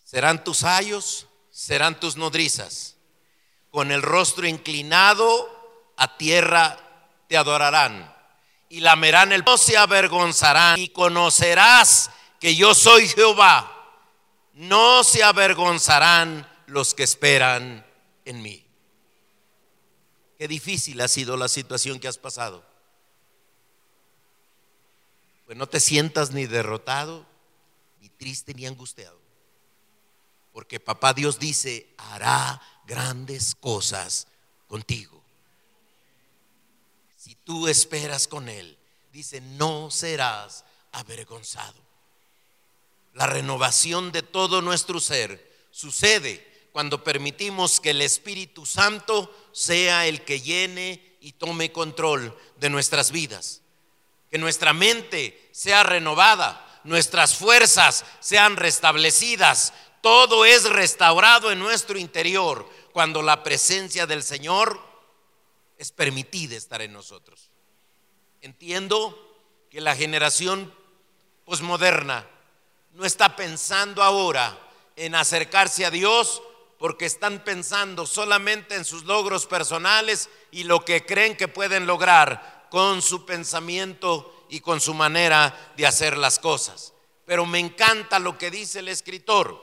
Serán 0.03 0.43
tus 0.43 0.63
ayos, 0.63 1.27
serán 1.49 1.99
tus 1.99 2.17
nodrizas, 2.17 2.97
con 3.71 3.91
el 3.91 4.01
rostro 4.01 4.45
inclinado 4.45 5.93
a 5.95 6.17
tierra 6.17 6.77
te 7.27 7.37
adorarán 7.37 8.13
y 8.73 8.79
lamerán 8.79 9.31
el 9.31 9.43
no 9.45 9.57
se 9.57 9.77
avergonzarán 9.77 10.79
y 10.79 10.89
conocerás 10.89 12.09
que 12.39 12.55
yo 12.55 12.73
soy 12.73 13.07
Jehová. 13.07 13.69
No 14.53 15.03
se 15.03 15.23
avergonzarán 15.23 16.49
los 16.65 16.93
que 16.93 17.03
esperan 17.03 17.85
en 18.25 18.41
mí. 18.41 18.65
Qué 20.37 20.47
difícil 20.47 20.99
ha 21.01 21.07
sido 21.07 21.37
la 21.37 21.47
situación 21.47 21.99
que 21.99 22.07
has 22.07 22.17
pasado. 22.17 22.72
Pues 25.45 25.57
no 25.57 25.67
te 25.67 25.79
sientas 25.79 26.31
ni 26.31 26.45
derrotado, 26.45 27.25
ni 28.01 28.09
triste, 28.09 28.53
ni 28.53 28.65
angustiado. 28.65 29.19
Porque 30.51 30.79
papá 30.79 31.13
Dios 31.13 31.39
dice, 31.39 31.87
hará 31.97 32.61
grandes 32.85 33.55
cosas 33.55 34.27
contigo 34.67 35.23
si 37.23 37.35
tú 37.35 37.69
esperas 37.69 38.27
con 38.27 38.49
Él, 38.49 38.77
dice, 39.13 39.39
no 39.39 39.89
serás 39.89 40.65
avergonzado. 40.91 41.81
La 43.13 43.27
renovación 43.27 44.11
de 44.11 44.23
todo 44.23 44.61
nuestro 44.61 44.99
ser 44.99 45.49
sucede 45.71 46.45
cuando 46.73 47.01
permitimos 47.01 47.79
que 47.79 47.91
el 47.91 48.01
Espíritu 48.01 48.65
Santo 48.65 49.33
sea 49.53 50.05
el 50.05 50.25
que 50.25 50.41
llene 50.41 51.15
y 51.21 51.31
tome 51.31 51.71
control 51.71 52.37
de 52.57 52.69
nuestras 52.69 53.11
vidas. 53.11 53.61
Que 54.33 54.39
nuestra 54.39 54.73
mente 54.73 55.47
sea 55.51 55.83
renovada, 55.83 56.81
nuestras 56.85 57.35
fuerzas 57.35 58.03
sean 58.19 58.57
restablecidas. 58.57 59.73
Todo 60.01 60.43
es 60.43 60.67
restaurado 60.67 61.51
en 61.51 61.59
nuestro 61.59 61.99
interior 61.99 62.67
cuando 62.93 63.21
la 63.21 63.43
presencia 63.43 64.07
del 64.07 64.23
Señor 64.23 64.81
es 65.77 65.91
permitida 65.91 66.55
estar 66.55 66.81
en 66.81 66.93
nosotros. 66.93 67.51
Entiendo 68.41 69.15
que 69.69 69.81
la 69.81 69.95
generación 69.95 70.73
posmoderna 71.45 72.27
no 72.93 73.05
está 73.05 73.35
pensando 73.35 74.01
ahora 74.01 74.57
en 74.95 75.13
acercarse 75.13 75.85
a 75.85 75.91
Dios 75.91 76.41
porque 76.79 77.05
están 77.05 77.43
pensando 77.43 78.07
solamente 78.07 78.73
en 78.73 78.83
sus 78.83 79.03
logros 79.03 79.45
personales 79.45 80.27
y 80.49 80.63
lo 80.63 80.83
que 80.83 81.05
creen 81.05 81.37
que 81.37 81.47
pueden 81.47 81.85
lograr 81.85 82.52
con 82.73 83.03
su 83.03 83.23
pensamiento 83.23 84.47
y 84.49 84.59
con 84.59 84.81
su 84.81 84.95
manera 84.95 85.73
de 85.77 85.85
hacer 85.85 86.17
las 86.17 86.39
cosas. 86.39 86.91
Pero 87.23 87.45
me 87.45 87.59
encanta 87.59 88.17
lo 88.17 88.35
que 88.35 88.49
dice 88.49 88.79
el 88.79 88.87
escritor. 88.87 89.61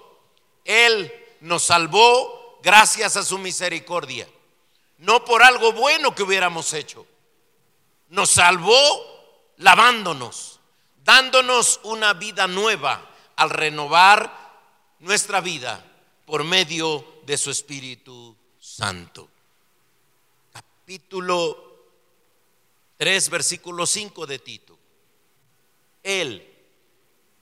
Él 0.64 1.12
nos 1.40 1.64
salvó 1.64 2.60
gracias 2.62 3.16
a 3.16 3.24
su 3.24 3.36
misericordia 3.38 4.28
no 4.98 5.24
por 5.24 5.42
algo 5.42 5.72
bueno 5.72 6.14
que 6.14 6.22
hubiéramos 6.22 6.72
hecho. 6.72 7.04
Nos 8.10 8.30
salvó 8.30 8.78
lavándonos, 9.56 10.60
dándonos 11.02 11.80
una 11.82 12.12
vida 12.12 12.46
nueva, 12.46 13.10
al 13.34 13.50
renovar 13.50 14.32
nuestra 15.00 15.40
vida 15.40 15.84
por 16.26 16.44
medio 16.44 17.22
de 17.26 17.36
su 17.36 17.50
Espíritu 17.50 18.36
Santo. 18.60 19.28
Capítulo 20.52 21.69
3, 23.00 23.30
versículo 23.30 23.86
5 23.86 24.26
de 24.26 24.38
Tito. 24.38 24.78
Él 26.02 26.46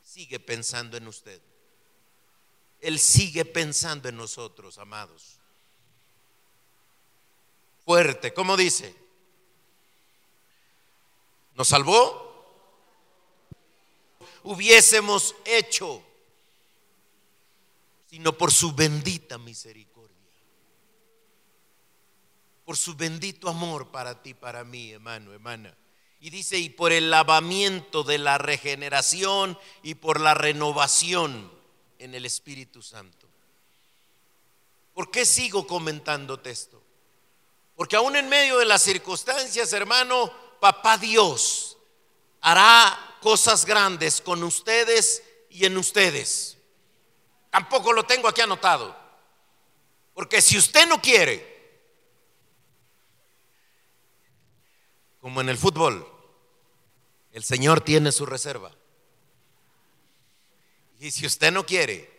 sigue 0.04 0.38
pensando 0.38 0.96
en 0.96 1.08
usted. 1.08 1.42
Él 2.80 3.00
sigue 3.00 3.44
pensando 3.44 4.08
en 4.08 4.16
nosotros, 4.16 4.78
amados. 4.78 5.40
Fuerte, 7.84 8.32
¿cómo 8.32 8.56
dice? 8.56 8.94
¿Nos 11.54 11.66
salvó? 11.66 12.24
Hubiésemos 14.44 15.34
hecho, 15.44 16.00
sino 18.08 18.32
por 18.38 18.52
su 18.52 18.72
bendita 18.76 19.38
misericordia, 19.38 19.97
por 22.68 22.76
su 22.76 22.96
bendito 22.96 23.48
amor 23.48 23.90
para 23.90 24.22
ti, 24.22 24.34
para 24.34 24.62
mí, 24.62 24.90
hermano, 24.90 25.32
hermana. 25.32 25.74
Y 26.20 26.28
dice, 26.28 26.58
y 26.58 26.68
por 26.68 26.92
el 26.92 27.08
lavamiento 27.08 28.04
de 28.04 28.18
la 28.18 28.36
regeneración 28.36 29.58
y 29.82 29.94
por 29.94 30.20
la 30.20 30.34
renovación 30.34 31.50
en 31.98 32.14
el 32.14 32.26
Espíritu 32.26 32.82
Santo. 32.82 33.26
¿Por 34.92 35.10
qué 35.10 35.24
sigo 35.24 35.66
comentándote 35.66 36.50
esto? 36.50 36.82
Porque 37.74 37.96
aún 37.96 38.16
en 38.16 38.28
medio 38.28 38.58
de 38.58 38.66
las 38.66 38.82
circunstancias, 38.82 39.72
hermano, 39.72 40.30
papá 40.60 40.98
Dios 40.98 41.78
hará 42.42 43.16
cosas 43.22 43.64
grandes 43.64 44.20
con 44.20 44.42
ustedes 44.42 45.22
y 45.48 45.64
en 45.64 45.78
ustedes. 45.78 46.58
Tampoco 47.48 47.94
lo 47.94 48.04
tengo 48.04 48.28
aquí 48.28 48.42
anotado. 48.42 48.94
Porque 50.12 50.42
si 50.42 50.58
usted 50.58 50.86
no 50.86 51.00
quiere, 51.00 51.47
como 55.20 55.40
en 55.40 55.48
el 55.48 55.58
fútbol, 55.58 56.06
el 57.32 57.42
Señor 57.42 57.80
tiene 57.80 58.12
su 58.12 58.26
reserva. 58.26 58.72
Y 61.00 61.10
si 61.10 61.26
usted 61.26 61.52
no 61.52 61.64
quiere, 61.64 62.10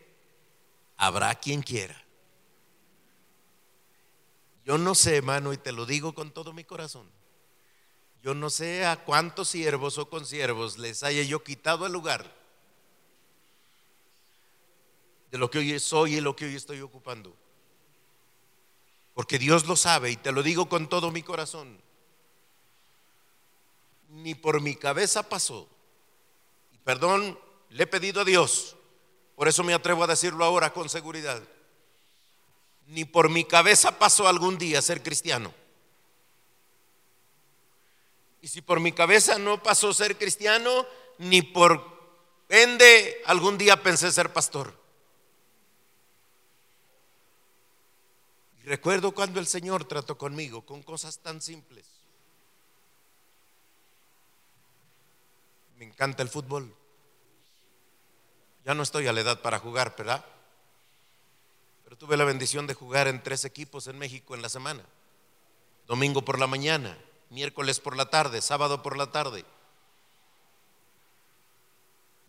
habrá 0.98 1.34
quien 1.36 1.62
quiera. 1.62 2.02
Yo 4.66 4.78
no 4.78 4.96
sé, 4.96 5.18
hermano, 5.18 5.52
y 5.52 5.58
te 5.58 5.72
lo 5.72 5.86
digo 5.86 6.14
con 6.14 6.32
todo 6.32 6.54
mi 6.54 6.64
corazón. 6.64 7.10
Yo 8.22 8.34
no 8.34 8.50
sé 8.50 8.86
a 8.86 8.98
cuántos 9.04 9.50
siervos 9.50 9.98
o 9.98 10.10
consiervos 10.10 10.78
les 10.78 11.04
haya 11.04 11.24
yo 11.24 11.44
quitado 11.44 11.86
el 11.86 11.94
lugar 11.94 12.40
de 15.32 15.38
lo 15.38 15.50
que 15.50 15.60
hoy 15.60 15.80
soy 15.80 16.16
y 16.16 16.22
lo 16.22 16.36
que 16.36 16.46
hoy 16.46 16.56
estoy 16.56 16.82
ocupando. 16.82 17.36
Porque 19.14 19.40
Dios 19.40 19.68
lo 19.68 19.76
sabe 19.76 20.12
y 20.12 20.18
te 20.18 20.32
lo 20.32 20.44
digo 20.44 20.70
con 20.70 20.90
todo 20.90 21.12
mi 21.12 21.24
corazón. 21.24 21.82
Ni 24.10 24.36
por 24.36 24.62
mi 24.62 24.76
cabeza 24.76 25.28
pasó. 25.28 25.68
Perdón 26.84 27.40
le 27.70 27.84
he 27.84 27.88
pedido 27.88 28.22
a 28.22 28.26
Dios, 28.26 28.76
por 29.36 29.48
eso 29.48 29.64
me 29.64 29.74
atrevo 29.74 30.04
a 30.04 30.08
decirlo 30.08 30.44
ahora 30.44 30.74
con 30.74 30.90
seguridad. 30.90 31.42
Ni 32.88 33.06
por 33.06 33.30
mi 33.30 33.46
cabeza 33.46 33.98
pasó 34.00 34.28
algún 34.28 34.58
día 34.58 34.82
ser 34.82 35.04
cristiano. 35.04 35.54
Y 38.42 38.48
si 38.48 38.62
por 38.62 38.80
mi 38.80 38.92
cabeza 38.92 39.38
no 39.38 39.62
pasó 39.62 39.94
ser 39.94 40.18
cristiano, 40.18 40.86
ni 41.20 41.42
por 41.42 42.00
ende 42.50 43.22
algún 43.26 43.58
día 43.58 43.84
pensé 43.84 44.12
ser 44.12 44.34
pastor. 44.34 44.74
Y 48.58 48.68
recuerdo 48.68 49.12
cuando 49.12 49.40
el 49.40 49.48
Señor 49.48 49.86
trató 49.86 50.18
conmigo 50.18 50.66
con 50.66 50.82
cosas 50.82 51.20
tan 51.20 51.42
simples. 51.42 51.99
Me 55.80 55.86
encanta 55.86 56.22
el 56.22 56.28
fútbol. 56.28 56.76
Ya 58.66 58.74
no 58.74 58.84
estoy 58.84 59.08
a 59.08 59.14
la 59.14 59.22
edad 59.22 59.42
para 59.42 59.60
jugar, 59.60 59.96
¿verdad? 59.98 60.26
Pero 61.86 61.98
tuve 61.98 62.18
la 62.18 62.26
bendición 62.26 62.68
de 62.68 62.74
jugar 62.74 63.08
en 63.08 63.24
tres 63.24 63.46
equipos 63.46 63.88
en 63.88 63.98
México 63.98 64.36
en 64.36 64.42
la 64.42 64.50
semana. 64.50 64.84
Domingo 65.88 66.22
por 66.22 66.38
la 66.38 66.48
mañana, 66.48 66.98
miércoles 67.30 67.80
por 67.80 67.96
la 67.96 68.10
tarde, 68.10 68.42
sábado 68.42 68.84
por 68.84 68.98
la 68.98 69.10
tarde. 69.10 69.46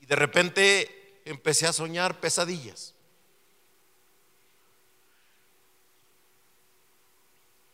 Y 0.00 0.06
de 0.06 0.14
repente 0.14 1.20
empecé 1.24 1.66
a 1.66 1.72
soñar 1.72 2.20
pesadillas. 2.20 2.94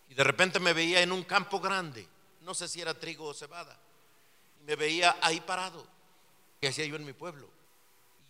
Y 0.09 0.15
de 0.15 0.25
repente 0.25 0.59
me 0.59 0.73
veía 0.73 1.03
en 1.03 1.13
un 1.13 1.23
campo 1.23 1.61
grande, 1.61 2.09
no 2.41 2.55
sé 2.55 2.67
si 2.67 2.81
era 2.81 2.99
trigo 2.99 3.27
o 3.27 3.35
cebada, 3.35 3.79
me 4.67 4.75
veía 4.75 5.17
ahí 5.23 5.41
parado, 5.41 5.87
que 6.61 6.69
hacía 6.69 6.85
yo 6.87 6.97
en 6.97 7.05
mi 7.05 7.13
pueblo. 7.13 7.49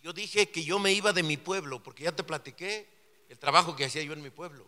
Yo 0.03 0.13
dije 0.13 0.49
que 0.49 0.63
yo 0.63 0.77
me 0.77 0.93
iba 0.93 1.11
de 1.11 1.23
mi 1.23 1.35
pueblo, 1.35 1.81
porque 1.81 2.03
ya 2.03 2.11
te 2.11 2.23
platiqué 2.23 2.87
el 3.27 3.39
trabajo 3.39 3.75
que 3.75 3.85
hacía 3.85 4.03
yo 4.03 4.13
en 4.13 4.21
mi 4.21 4.29
pueblo. 4.29 4.65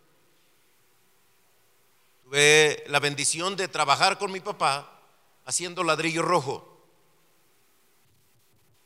Tuve 2.24 2.82
la 2.88 2.98
bendición 2.98 3.54
de 3.56 3.68
trabajar 3.68 4.18
con 4.18 4.32
mi 4.32 4.40
papá 4.40 5.00
haciendo 5.44 5.84
ladrillo 5.84 6.22
rojo. 6.22 6.66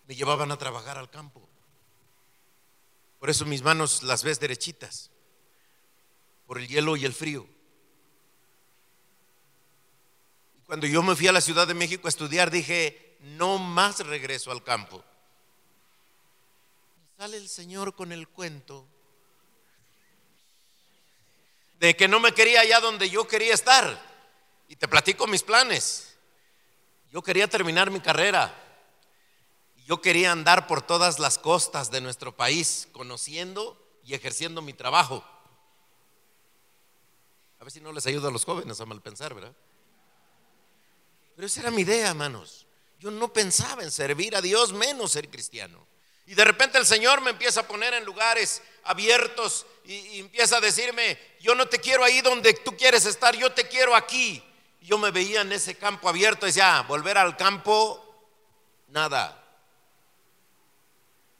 Me 0.06 0.14
llevaban 0.14 0.52
a 0.52 0.58
trabajar 0.58 0.98
al 0.98 1.10
campo. 1.10 1.40
Por 3.18 3.30
eso 3.30 3.46
mis 3.46 3.62
manos 3.62 4.02
las 4.02 4.22
ves 4.22 4.38
derechitas, 4.38 5.10
por 6.46 6.58
el 6.58 6.68
hielo 6.68 6.96
y 6.96 7.06
el 7.06 7.14
frío. 7.14 7.46
Y 10.53 10.53
cuando 10.66 10.86
yo 10.86 11.02
me 11.02 11.14
fui 11.14 11.28
a 11.28 11.32
la 11.32 11.40
Ciudad 11.40 11.66
de 11.66 11.74
México 11.74 12.06
a 12.06 12.10
estudiar, 12.10 12.50
dije, 12.50 13.16
no 13.20 13.58
más 13.58 14.00
regreso 14.00 14.50
al 14.50 14.62
campo. 14.62 15.04
Sale 17.18 17.36
el 17.36 17.48
Señor 17.48 17.94
con 17.94 18.12
el 18.12 18.28
cuento 18.28 18.86
de 21.78 21.94
que 21.94 22.08
no 22.08 22.18
me 22.18 22.32
quería 22.32 22.60
allá 22.60 22.80
donde 22.80 23.10
yo 23.10 23.28
quería 23.28 23.54
estar. 23.54 24.14
Y 24.68 24.76
te 24.76 24.88
platico 24.88 25.26
mis 25.26 25.42
planes. 25.42 26.16
Yo 27.12 27.22
quería 27.22 27.46
terminar 27.46 27.90
mi 27.90 28.00
carrera. 28.00 28.54
Yo 29.86 30.00
quería 30.00 30.32
andar 30.32 30.66
por 30.66 30.80
todas 30.80 31.18
las 31.18 31.38
costas 31.38 31.90
de 31.90 32.00
nuestro 32.00 32.34
país, 32.34 32.88
conociendo 32.92 33.78
y 34.02 34.14
ejerciendo 34.14 34.62
mi 34.62 34.72
trabajo. 34.72 35.22
A 37.60 37.64
ver 37.64 37.70
si 37.70 37.80
no 37.80 37.92
les 37.92 38.06
ayudo 38.06 38.28
a 38.28 38.30
los 38.30 38.44
jóvenes 38.44 38.80
a 38.80 38.86
mal 38.86 39.02
pensar, 39.02 39.34
¿verdad? 39.34 39.54
Pero 41.34 41.46
esa 41.46 41.60
era 41.60 41.70
mi 41.70 41.82
idea, 41.82 42.10
hermanos. 42.10 42.66
Yo 42.98 43.10
no 43.10 43.32
pensaba 43.32 43.82
en 43.82 43.90
servir 43.90 44.34
a 44.36 44.40
Dios 44.40 44.72
menos 44.72 45.12
ser 45.12 45.28
cristiano. 45.28 45.86
Y 46.26 46.34
de 46.34 46.44
repente 46.44 46.78
el 46.78 46.86
Señor 46.86 47.20
me 47.20 47.30
empieza 47.30 47.60
a 47.60 47.68
poner 47.68 47.92
en 47.94 48.04
lugares 48.04 48.62
abiertos 48.84 49.66
y, 49.84 50.20
empieza 50.20 50.56
a 50.56 50.60
decirme, 50.60 51.18
yo 51.40 51.54
no 51.54 51.66
te 51.66 51.78
quiero 51.78 52.02
ahí 52.02 52.22
donde 52.22 52.54
tú 52.54 52.74
quieres 52.76 53.04
estar, 53.04 53.36
yo 53.36 53.52
te 53.52 53.68
quiero 53.68 53.94
aquí. 53.94 54.42
yo 54.80 54.98
me 54.98 55.10
veía 55.10 55.40
en 55.40 55.52
ese 55.52 55.76
campo 55.76 56.08
abierto 56.08 56.46
y 56.46 56.50
decía, 56.50 56.82
volver 56.86 57.16
al 57.16 57.36
campo, 57.36 58.02
nada. 58.88 59.42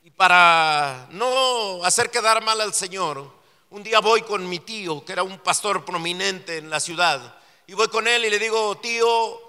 Y 0.03 0.11
para 0.11 1.07
no 1.11 1.85
hacer 1.85 2.11
quedar 2.11 2.43
mal 2.43 2.61
al 2.61 2.73
Señor, 2.73 3.31
un 3.71 3.83
día 3.83 4.01
voy 4.01 4.23
con 4.23 4.49
mi 4.49 4.61
tío, 4.61 5.05
que 5.05 5.13
era 5.13 5.23
un 5.23 5.39
pastor 5.39 5.85
prominente 5.85 6.59
en 6.59 6.71
la 6.71 6.81
ciudad, 6.81 7.39
y 7.67 7.75
voy 7.75 7.89
con 7.89 8.07
él 8.07 8.25
y 8.25 8.31
le 8.31 8.39
digo, 8.39 8.77
tío, 8.79 9.44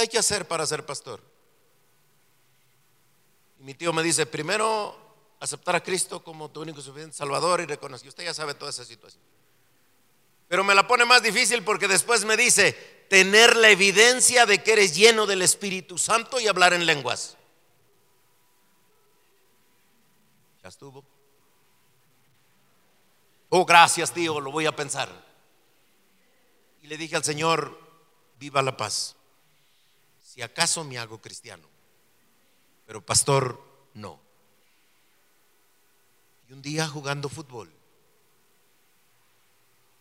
¿qué 0.00 0.04
hay 0.04 0.08
que 0.08 0.18
hacer 0.18 0.48
para 0.48 0.64
ser 0.64 0.86
pastor? 0.86 1.20
Y 3.58 3.64
mi 3.64 3.74
tío 3.74 3.92
me 3.92 4.02
dice, 4.02 4.24
primero 4.24 4.96
aceptar 5.40 5.76
a 5.76 5.82
Cristo 5.82 6.24
como 6.24 6.50
tu 6.50 6.62
único 6.62 6.80
suficiente 6.80 7.14
Salvador 7.14 7.60
y 7.60 7.66
reconocer. 7.66 8.08
Usted 8.08 8.24
ya 8.24 8.32
sabe 8.32 8.54
toda 8.54 8.70
esa 8.70 8.86
situación. 8.86 9.22
Pero 10.48 10.64
me 10.64 10.74
la 10.74 10.88
pone 10.88 11.04
más 11.04 11.22
difícil 11.22 11.62
porque 11.62 11.86
después 11.86 12.24
me 12.24 12.38
dice, 12.38 12.72
tener 13.10 13.56
la 13.56 13.68
evidencia 13.68 14.46
de 14.46 14.62
que 14.62 14.72
eres 14.72 14.96
lleno 14.96 15.26
del 15.26 15.42
Espíritu 15.42 15.98
Santo 15.98 16.40
y 16.40 16.48
hablar 16.48 16.72
en 16.72 16.86
lenguas. 16.86 17.36
Ya 20.62 20.70
estuvo. 20.70 21.04
Oh, 23.50 23.66
gracias, 23.66 24.12
tío, 24.12 24.40
lo 24.40 24.50
voy 24.50 24.64
a 24.64 24.74
pensar. 24.74 25.10
Y 26.80 26.86
le 26.86 26.96
dije 26.96 27.16
al 27.16 27.24
Señor, 27.24 27.78
viva 28.38 28.62
la 28.62 28.78
paz. 28.78 29.16
Acaso 30.42 30.84
me 30.84 30.98
hago 30.98 31.20
cristiano 31.20 31.68
pero 32.90 33.06
pastor 33.06 33.62
no. 33.94 34.18
Y 36.48 36.52
un 36.52 36.60
día 36.60 36.88
jugando 36.88 37.28
fútbol, 37.28 37.72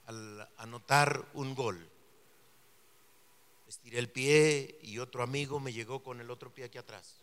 al 0.07 0.49
anotar 0.57 1.23
un 1.35 1.53
gol, 1.53 1.87
estiré 3.67 3.99
el 3.99 4.09
pie 4.09 4.79
y 4.81 4.97
otro 4.97 5.21
amigo 5.21 5.59
me 5.59 5.71
llegó 5.71 6.01
con 6.01 6.19
el 6.19 6.31
otro 6.31 6.51
pie 6.51 6.65
aquí 6.65 6.79
atrás. 6.79 7.17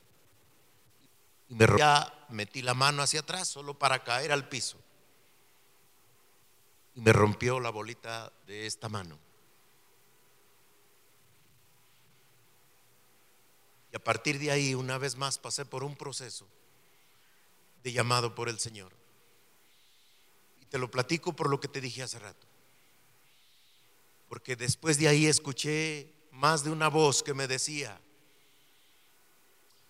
Y 1.49 1.57
me 1.57 1.67
ya 1.77 2.27
metí 2.29 2.63
la 2.63 2.75
mano 2.75 3.03
hacia 3.03 3.19
atrás 3.19 3.49
solo 3.49 3.77
para 3.77 4.05
caer 4.05 4.31
al 4.31 4.49
piso. 4.49 4.79
Y 6.95 7.01
me 7.01 7.13
rompió 7.13 7.59
la 7.59 7.71
bolita 7.71 8.33
de 8.47 8.67
esta 8.67 8.89
mano. 8.89 9.19
A 13.97 13.99
partir 13.99 14.39
de 14.39 14.51
ahí, 14.51 14.75
una 14.75 14.99
vez 14.99 15.17
más, 15.17 15.39
pasé 15.39 15.65
por 15.65 15.83
un 15.83 15.97
proceso 15.97 16.47
de 17.83 17.93
llamado 17.93 18.35
por 18.35 18.51
el 18.51 18.59
Señor. 18.59 18.93
Y 20.61 20.67
te 20.67 20.77
lo 20.77 20.91
platico 20.91 21.33
por 21.33 21.49
lo 21.49 21.59
que 21.61 21.67
te 21.67 21.81
dije 21.81 22.03
hace 22.03 22.19
rato. 22.19 22.47
Porque 24.29 24.55
después 24.55 24.99
de 24.99 25.09
ahí 25.09 25.27
escuché 25.27 26.13
más 26.31 26.63
de 26.63 26.69
una 26.69 26.89
voz 26.89 27.23
que 27.23 27.33
me 27.33 27.47
decía, 27.47 27.99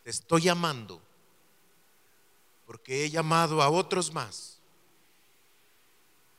te 0.05 0.11
estoy 0.11 0.43
llamando 0.43 1.03
porque 2.65 3.05
he 3.05 3.11
llamado 3.11 3.61
a 3.61 3.71
otros 3.71 4.13
más 4.13 4.61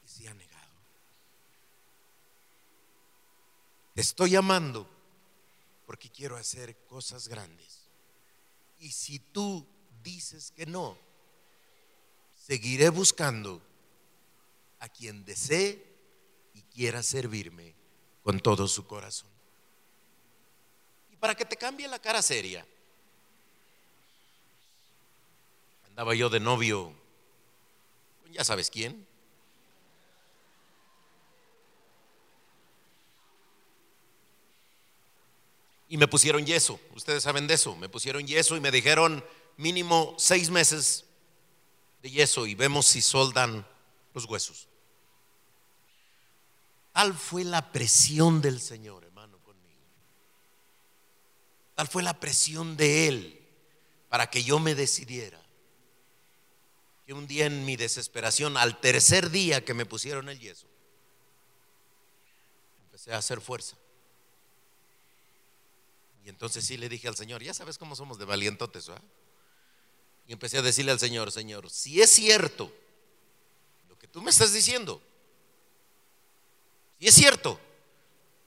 y 0.05 0.07
se 0.07 0.29
ha 0.29 0.33
negado. 0.33 0.71
Te 3.93 3.99
estoy 3.99 4.29
llamando 4.29 4.96
porque 5.87 6.09
quiero 6.09 6.35
hacer 6.35 6.75
cosas 6.85 7.29
grandes. 7.29 7.87
Y 8.77 8.91
si 8.91 9.19
tú 9.19 9.65
dices 10.03 10.51
que 10.51 10.65
no, 10.65 10.97
seguiré 12.35 12.89
buscando 12.89 13.61
a 14.79 14.89
quien 14.89 15.23
desee 15.23 15.81
y 16.53 16.61
quiera 16.63 17.01
servirme 17.01 17.73
con 18.21 18.41
todo 18.41 18.67
su 18.67 18.85
corazón. 18.85 19.29
Y 21.09 21.15
para 21.15 21.33
que 21.33 21.45
te 21.45 21.55
cambie 21.55 21.87
la 21.87 21.99
cara 21.99 22.21
seria, 22.21 22.67
andaba 25.87 26.13
yo 26.13 26.29
de 26.29 26.41
novio, 26.41 26.93
ya 28.33 28.43
sabes 28.43 28.69
quién. 28.69 29.07
Y 35.89 35.97
me 35.97 36.07
pusieron 36.07 36.45
yeso, 36.45 36.79
ustedes 36.95 37.23
saben 37.23 37.47
de 37.47 37.53
eso, 37.53 37.75
me 37.75 37.87
pusieron 37.87 38.27
yeso 38.27 38.57
y 38.57 38.59
me 38.59 38.71
dijeron 38.71 39.23
mínimo 39.55 40.15
seis 40.17 40.49
meses 40.49 41.05
de 42.01 42.11
yeso 42.11 42.45
y 42.45 42.55
vemos 42.55 42.85
si 42.85 43.01
soldan 43.01 43.65
los 44.13 44.25
huesos. 44.25 44.67
Tal 46.91 47.13
fue 47.13 47.43
la 47.43 47.71
presión 47.71 48.41
del 48.41 48.59
Señor, 48.59 49.03
hermano, 49.03 49.37
conmigo. 49.43 49.85
Tal 51.75 51.87
fue 51.87 52.03
la 52.03 52.19
presión 52.19 52.75
de 52.75 53.07
Él 53.07 53.47
para 54.09 54.29
que 54.29 54.43
yo 54.43 54.59
me 54.59 54.75
decidiera. 54.75 55.39
Que 57.05 57.13
un 57.13 57.27
día 57.27 57.45
en 57.45 57.65
mi 57.65 57.77
desesperación, 57.77 58.57
al 58.57 58.81
tercer 58.81 59.29
día 59.29 59.63
que 59.63 59.73
me 59.73 59.85
pusieron 59.85 60.27
el 60.27 60.39
yeso, 60.39 60.67
empecé 62.81 63.13
a 63.13 63.19
hacer 63.19 63.39
fuerza. 63.39 63.77
Y 66.27 66.29
entonces 66.29 66.65
sí 66.65 66.75
le 66.75 66.89
dije 66.89 67.07
al 67.07 67.15
Señor, 67.15 67.41
ya 67.41 67.53
sabes 67.53 67.77
cómo 67.77 67.95
somos 67.95 68.19
de 68.19 68.25
valientotes, 68.25 68.89
¿verdad? 68.89 69.01
Y 70.27 70.33
empecé 70.33 70.57
a 70.57 70.61
decirle 70.61 70.91
al 70.91 70.99
Señor, 70.99 71.31
Señor, 71.31 71.69
si 71.69 72.01
es 72.01 72.09
cierto 72.09 72.69
lo 73.87 73.97
que 73.97 74.09
tú 74.09 74.21
me 74.21 74.29
estás 74.29 74.51
diciendo, 74.51 75.01
y 76.99 77.07
es 77.07 77.15
cierto. 77.15 77.57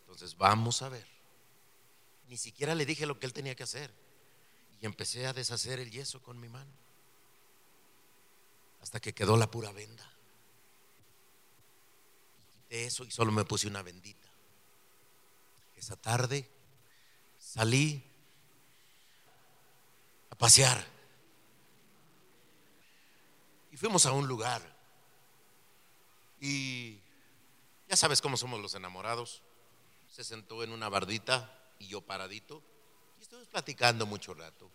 Entonces 0.03 0.37
vamos 0.37 0.83
a 0.83 0.90
ver. 0.90 1.07
Ni 2.29 2.37
siquiera 2.37 2.75
le 2.75 2.85
dije 2.85 3.07
lo 3.07 3.19
que 3.19 3.25
él 3.25 3.33
tenía 3.33 3.55
que 3.55 3.62
hacer. 3.62 3.90
Y 4.83 4.85
empecé 4.85 5.27
a 5.27 5.33
deshacer 5.33 5.81
el 5.81 5.90
yeso 5.90 6.21
con 6.21 6.38
mi 6.38 6.51
mano. 6.51 6.71
Hasta 8.83 9.01
que 9.01 9.14
quedó 9.14 9.38
la 9.38 9.51
pura 9.51 9.73
venda. 9.73 10.07
Y 12.43 12.45
quité 12.45 12.85
eso 12.85 13.05
y 13.05 13.11
solo 13.11 13.33
me 13.33 13.47
puse 13.47 13.69
una 13.69 13.81
bendita. 13.81 14.29
Esa 15.77 15.97
tarde 15.97 16.60
salí 17.52 18.00
a 20.30 20.36
pasear. 20.36 20.86
Y 23.72 23.76
fuimos 23.76 24.06
a 24.06 24.12
un 24.12 24.28
lugar. 24.28 24.62
Y 26.40 27.00
ya 27.88 27.96
sabes 27.96 28.20
cómo 28.20 28.36
somos 28.36 28.60
los 28.60 28.74
enamorados. 28.74 29.42
Se 30.14 30.22
sentó 30.22 30.62
en 30.62 30.70
una 30.70 30.88
bardita 30.88 31.52
y 31.80 31.88
yo 31.88 32.00
paradito. 32.00 32.62
Y 33.18 33.22
estuvimos 33.22 33.48
platicando 33.48 34.06
mucho 34.06 34.32
rato. 34.32 34.70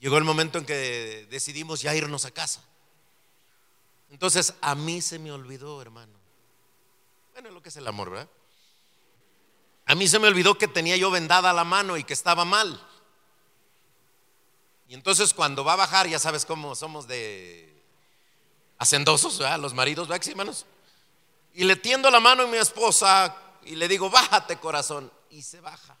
Llegó 0.00 0.16
el 0.16 0.24
momento 0.24 0.58
en 0.58 0.64
que 0.64 1.26
decidimos 1.30 1.82
ya 1.82 1.94
irnos 1.94 2.24
a 2.24 2.30
casa. 2.30 2.64
Entonces 4.08 4.54
a 4.62 4.74
mí 4.74 5.02
se 5.02 5.18
me 5.18 5.32
olvidó, 5.32 5.82
hermano. 5.82 6.18
Bueno, 7.34 7.50
lo 7.50 7.62
que 7.62 7.68
es 7.68 7.76
el 7.76 7.86
amor, 7.86 8.10
¿verdad? 8.10 8.30
A 9.90 9.96
mí 9.96 10.06
se 10.06 10.20
me 10.20 10.28
olvidó 10.28 10.56
que 10.56 10.68
tenía 10.68 10.96
yo 10.96 11.10
vendada 11.10 11.52
la 11.52 11.64
mano 11.64 11.96
y 11.96 12.04
que 12.04 12.12
estaba 12.12 12.44
mal. 12.44 12.80
Y 14.86 14.94
entonces 14.94 15.34
cuando 15.34 15.64
va 15.64 15.72
a 15.72 15.76
bajar, 15.76 16.06
ya 16.06 16.20
sabes 16.20 16.46
cómo 16.46 16.76
somos 16.76 17.08
de 17.08 17.82
hacendosos, 18.78 19.36
¿verdad? 19.40 19.58
Los 19.58 19.74
maridos, 19.74 20.06
¿verdad, 20.06 20.28
hermanos? 20.28 20.64
Y 21.54 21.64
le 21.64 21.74
tiendo 21.74 22.08
la 22.08 22.20
mano 22.20 22.44
a 22.44 22.46
mi 22.46 22.56
esposa 22.56 23.36
y 23.64 23.74
le 23.74 23.88
digo, 23.88 24.08
bájate 24.08 24.58
corazón. 24.58 25.10
Y 25.28 25.42
se 25.42 25.60
baja. 25.60 25.96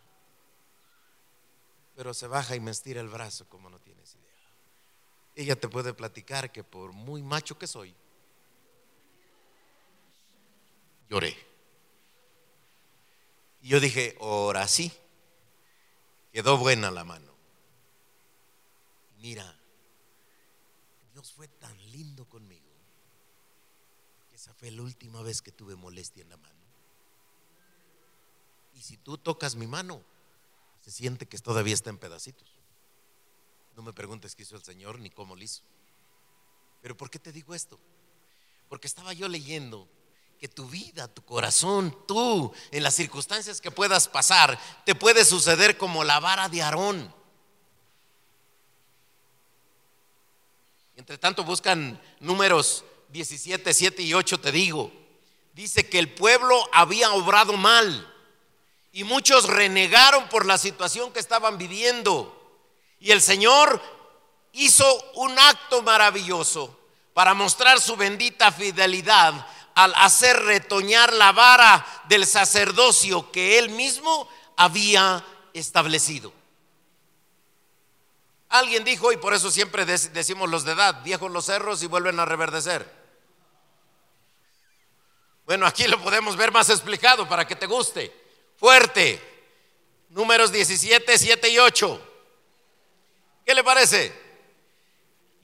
Pero 1.96 2.14
se 2.14 2.28
baja 2.28 2.54
y 2.54 2.60
me 2.60 2.70
estira 2.70 3.00
el 3.00 3.08
brazo 3.08 3.48
como 3.48 3.70
no 3.70 3.80
tienes 3.80 4.14
idea. 4.14 4.52
Ella 5.34 5.58
te 5.58 5.66
puede 5.66 5.94
platicar 5.94 6.52
que 6.52 6.62
por 6.62 6.92
muy 6.92 7.24
macho 7.24 7.58
que 7.58 7.66
soy, 7.66 7.92
lloré. 11.08 11.49
Y 13.62 13.68
yo 13.68 13.80
dije, 13.80 14.16
ahora 14.20 14.66
sí, 14.66 14.92
quedó 16.32 16.56
buena 16.56 16.90
la 16.90 17.04
mano. 17.04 17.32
Mira, 19.18 19.54
Dios 21.12 21.32
fue 21.32 21.48
tan 21.48 21.76
lindo 21.92 22.24
conmigo 22.28 22.70
esa 24.40 24.54
fue 24.54 24.70
la 24.70 24.80
última 24.80 25.20
vez 25.22 25.42
que 25.42 25.52
tuve 25.52 25.76
molestia 25.76 26.22
en 26.22 26.30
la 26.30 26.38
mano. 26.38 26.58
Y 28.74 28.80
si 28.80 28.96
tú 28.96 29.18
tocas 29.18 29.54
mi 29.54 29.66
mano, 29.66 30.02
se 30.80 30.90
siente 30.90 31.26
que 31.26 31.36
todavía 31.36 31.74
está 31.74 31.90
en 31.90 31.98
pedacitos. 31.98 32.48
No 33.76 33.82
me 33.82 33.92
preguntes 33.92 34.34
qué 34.34 34.44
hizo 34.44 34.56
el 34.56 34.62
Señor 34.62 34.98
ni 34.98 35.10
cómo 35.10 35.36
lo 35.36 35.42
hizo. 35.42 35.62
Pero 36.80 36.96
¿por 36.96 37.10
qué 37.10 37.18
te 37.18 37.32
digo 37.32 37.54
esto? 37.54 37.78
Porque 38.70 38.86
estaba 38.86 39.12
yo 39.12 39.28
leyendo 39.28 39.86
que 40.40 40.48
tu 40.48 40.66
vida, 40.66 41.06
tu 41.06 41.22
corazón, 41.22 41.94
tú, 42.08 42.50
en 42.70 42.82
las 42.82 42.94
circunstancias 42.94 43.60
que 43.60 43.70
puedas 43.70 44.08
pasar, 44.08 44.58
te 44.86 44.94
puede 44.94 45.26
suceder 45.26 45.76
como 45.76 46.02
la 46.02 46.18
vara 46.18 46.48
de 46.48 46.62
Aarón. 46.62 47.14
Entre 50.96 51.18
tanto 51.18 51.44
buscan 51.44 52.00
números 52.20 52.84
17, 53.10 53.74
7 53.74 54.02
y 54.02 54.14
8 54.14 54.40
te 54.40 54.50
digo, 54.50 54.90
dice 55.52 55.90
que 55.90 55.98
el 55.98 56.14
pueblo 56.14 56.66
había 56.72 57.12
obrado 57.12 57.52
mal 57.58 58.10
y 58.92 59.04
muchos 59.04 59.46
renegaron 59.46 60.26
por 60.30 60.46
la 60.46 60.56
situación 60.56 61.12
que 61.12 61.20
estaban 61.20 61.58
viviendo. 61.58 62.36
Y 62.98 63.10
el 63.10 63.20
Señor 63.20 63.78
hizo 64.52 64.86
un 65.16 65.38
acto 65.38 65.82
maravilloso 65.82 66.78
para 67.12 67.34
mostrar 67.34 67.78
su 67.78 67.96
bendita 67.96 68.50
fidelidad 68.50 69.46
al 69.74 69.92
hacer 69.96 70.36
retoñar 70.44 71.12
la 71.12 71.32
vara 71.32 71.86
del 72.08 72.26
sacerdocio 72.26 73.30
que 73.30 73.58
él 73.58 73.70
mismo 73.70 74.28
había 74.56 75.24
establecido. 75.54 76.32
Alguien 78.50 78.84
dijo, 78.84 79.12
y 79.12 79.16
por 79.16 79.32
eso 79.32 79.50
siempre 79.50 79.84
decimos 79.84 80.50
los 80.50 80.64
de 80.64 80.72
edad, 80.72 81.02
viejos 81.04 81.30
los 81.30 81.46
cerros 81.46 81.82
y 81.82 81.86
vuelven 81.86 82.18
a 82.18 82.24
reverdecer. 82.24 83.00
Bueno, 85.46 85.66
aquí 85.66 85.86
lo 85.86 86.00
podemos 86.02 86.36
ver 86.36 86.52
más 86.52 86.68
explicado 86.68 87.28
para 87.28 87.46
que 87.46 87.56
te 87.56 87.66
guste. 87.66 88.14
Fuerte. 88.56 89.20
Números 90.10 90.52
17, 90.52 91.16
7 91.16 91.48
y 91.48 91.58
8. 91.58 92.08
¿Qué 93.46 93.54
le 93.54 93.64
parece? 93.64 94.12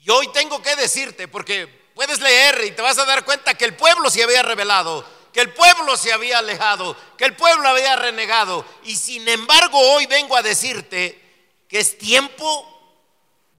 Y 0.00 0.10
hoy 0.10 0.28
tengo 0.32 0.60
que 0.60 0.76
decirte, 0.76 1.26
porque 1.26 1.75
puedes 1.96 2.20
leer 2.20 2.62
y 2.66 2.72
te 2.72 2.82
vas 2.82 2.98
a 2.98 3.06
dar 3.06 3.24
cuenta 3.24 3.54
que 3.54 3.64
el 3.64 3.74
pueblo 3.74 4.10
se 4.10 4.22
había 4.22 4.42
revelado, 4.42 5.02
que 5.32 5.40
el 5.40 5.54
pueblo 5.54 5.96
se 5.96 6.12
había 6.12 6.38
alejado, 6.38 6.94
que 7.16 7.24
el 7.24 7.34
pueblo 7.34 7.66
había 7.66 7.96
renegado. 7.96 8.66
Y 8.84 8.96
sin 8.96 9.26
embargo 9.26 9.78
hoy 9.78 10.04
vengo 10.04 10.36
a 10.36 10.42
decirte 10.42 11.18
que 11.66 11.78
es 11.78 11.96
tiempo 11.96 12.70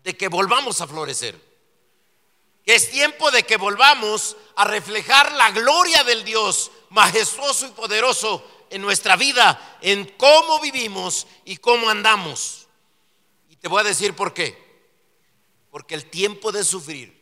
de 0.03 0.15
que 0.15 0.27
volvamos 0.27 0.79
a 0.81 0.87
florecer. 0.87 1.35
Que 2.63 2.75
es 2.75 2.91
tiempo 2.91 3.31
de 3.31 3.41
que 3.41 3.57
volvamos 3.57 4.37
a 4.55 4.65
reflejar 4.65 5.31
la 5.31 5.49
gloria 5.49 6.03
del 6.03 6.23
Dios 6.23 6.69
majestuoso 6.89 7.65
y 7.65 7.69
poderoso 7.69 8.45
en 8.69 8.83
nuestra 8.83 9.15
vida, 9.15 9.79
en 9.81 10.05
cómo 10.15 10.59
vivimos 10.59 11.25
y 11.43 11.57
cómo 11.57 11.89
andamos. 11.89 12.67
Y 13.49 13.55
te 13.55 13.67
voy 13.67 13.81
a 13.81 13.85
decir 13.85 14.15
por 14.15 14.31
qué. 14.31 14.63
Porque 15.71 15.95
el 15.95 16.05
tiempo 16.05 16.51
de 16.51 16.63
sufrir, 16.63 17.16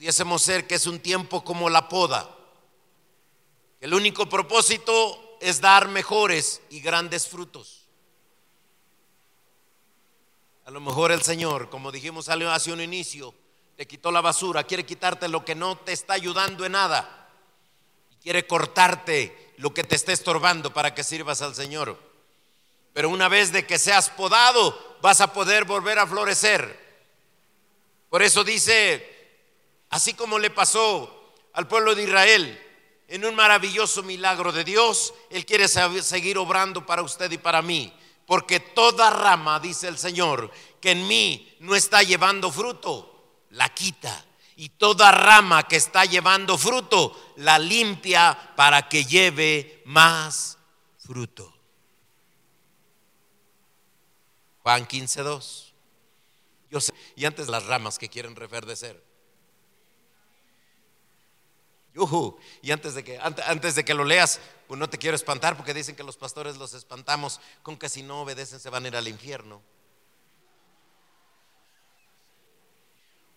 pudiésemos 0.00 0.40
ser 0.40 0.66
que 0.66 0.76
es 0.76 0.86
un 0.86 0.98
tiempo 0.98 1.44
como 1.44 1.68
la 1.68 1.86
poda. 1.86 2.34
El 3.82 3.92
único 3.92 4.30
propósito 4.30 5.36
es 5.42 5.60
dar 5.60 5.88
mejores 5.88 6.62
y 6.70 6.80
grandes 6.80 7.28
frutos. 7.28 7.86
A 10.64 10.70
lo 10.70 10.80
mejor 10.80 11.12
el 11.12 11.20
Señor, 11.20 11.68
como 11.68 11.92
dijimos 11.92 12.30
hace 12.30 12.72
un 12.72 12.80
inicio, 12.80 13.34
te 13.76 13.86
quitó 13.86 14.10
la 14.10 14.22
basura, 14.22 14.64
quiere 14.64 14.86
quitarte 14.86 15.28
lo 15.28 15.44
que 15.44 15.54
no 15.54 15.76
te 15.76 15.92
está 15.92 16.14
ayudando 16.14 16.64
en 16.64 16.72
nada. 16.72 17.28
Y 18.10 18.16
quiere 18.22 18.46
cortarte 18.46 19.52
lo 19.58 19.74
que 19.74 19.84
te 19.84 19.96
está 19.96 20.12
estorbando 20.12 20.72
para 20.72 20.94
que 20.94 21.04
sirvas 21.04 21.42
al 21.42 21.54
Señor. 21.54 21.98
Pero 22.94 23.10
una 23.10 23.28
vez 23.28 23.52
de 23.52 23.66
que 23.66 23.78
seas 23.78 24.08
podado, 24.08 24.96
vas 25.02 25.20
a 25.20 25.34
poder 25.34 25.66
volver 25.66 25.98
a 25.98 26.06
florecer. 26.06 26.88
Por 28.08 28.22
eso 28.22 28.42
dice, 28.42 29.09
así 29.90 30.14
como 30.14 30.38
le 30.38 30.50
pasó 30.50 31.34
al 31.52 31.68
pueblo 31.68 31.94
de 31.94 32.04
Israel, 32.04 32.66
en 33.10 33.24
un 33.24 33.34
maravilloso 33.34 34.04
milagro 34.04 34.52
de 34.52 34.62
Dios, 34.62 35.12
Él 35.30 35.44
quiere 35.44 35.66
seguir 35.68 36.38
obrando 36.38 36.86
para 36.86 37.02
usted 37.02 37.30
y 37.32 37.38
para 37.38 37.60
mí. 37.60 37.92
Porque 38.24 38.60
toda 38.60 39.10
rama, 39.10 39.58
dice 39.58 39.88
el 39.88 39.98
Señor, 39.98 40.48
que 40.80 40.92
en 40.92 41.08
mí 41.08 41.56
no 41.58 41.74
está 41.74 42.04
llevando 42.04 42.52
fruto, 42.52 43.42
la 43.50 43.68
quita. 43.70 44.24
Y 44.54 44.68
toda 44.68 45.10
rama 45.10 45.64
que 45.66 45.74
está 45.74 46.04
llevando 46.04 46.56
fruto, 46.56 47.32
la 47.36 47.58
limpia 47.58 48.52
para 48.54 48.88
que 48.88 49.04
lleve 49.04 49.82
más 49.86 50.56
fruto. 50.98 51.52
Juan 54.62 54.86
15, 54.86 55.22
2. 55.22 55.74
Yo 56.70 56.80
sé, 56.80 56.94
y 57.16 57.24
antes 57.24 57.48
las 57.48 57.66
ramas 57.66 57.98
que 57.98 58.08
quieren 58.08 58.36
reverdecer. 58.36 59.09
Y 62.62 62.70
antes 62.70 62.94
de, 62.94 63.02
que, 63.02 63.18
antes 63.18 63.74
de 63.74 63.84
que 63.84 63.94
lo 63.94 64.04
leas, 64.04 64.40
pues 64.68 64.78
no 64.78 64.88
te 64.88 64.98
quiero 64.98 65.16
espantar 65.16 65.56
porque 65.56 65.74
dicen 65.74 65.96
que 65.96 66.04
los 66.04 66.16
pastores 66.16 66.56
los 66.56 66.72
espantamos 66.72 67.40
con 67.62 67.76
que 67.76 67.88
si 67.88 68.02
no 68.02 68.22
obedecen 68.22 68.60
se 68.60 68.70
van 68.70 68.84
a 68.84 68.88
ir 68.88 68.96
al 68.96 69.08
infierno. 69.08 69.60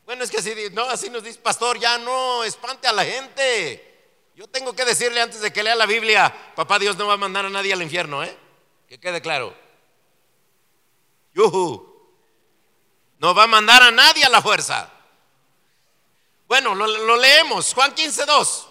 Bueno, 0.06 0.24
es 0.24 0.30
que 0.30 0.38
así, 0.38 0.54
no, 0.74 0.84
así 0.84 1.10
nos 1.10 1.24
dice 1.24 1.40
pastor, 1.40 1.80
ya 1.80 1.98
no 1.98 2.44
espante 2.44 2.88
a 2.88 2.92
la 2.92 3.06
gente. 3.06 3.90
Yo 4.36 4.48
tengo 4.48 4.74
que 4.74 4.86
decirle 4.86 5.22
antes 5.22 5.42
de 5.42 5.52
que 5.52 5.64
lea 5.64 5.76
la 5.76 5.86
Biblia, 5.86 6.54
papá 6.56 6.78
Dios 6.78 6.98
no 6.98 7.08
va 7.08 7.14
a 7.14 7.18
mandar 7.18 7.46
a 7.46 7.50
nadie 7.50 7.74
al 7.74 7.82
infierno, 7.82 8.24
¿eh? 8.24 8.38
Que 8.88 9.00
quede 9.00 9.22
claro. 9.22 9.56
Yuhu. 11.34 11.92
No 13.18 13.34
va 13.34 13.44
a 13.44 13.48
mandar 13.48 13.82
a 13.82 13.92
nadie 13.92 14.26
a 14.26 14.30
la 14.30 14.42
fuerza. 14.42 14.93
Bueno, 16.48 16.76
lo, 16.76 17.18
leemos, 17.18 17.74
Juan 17.74 17.94
15, 17.94 18.26
2. 18.26 18.70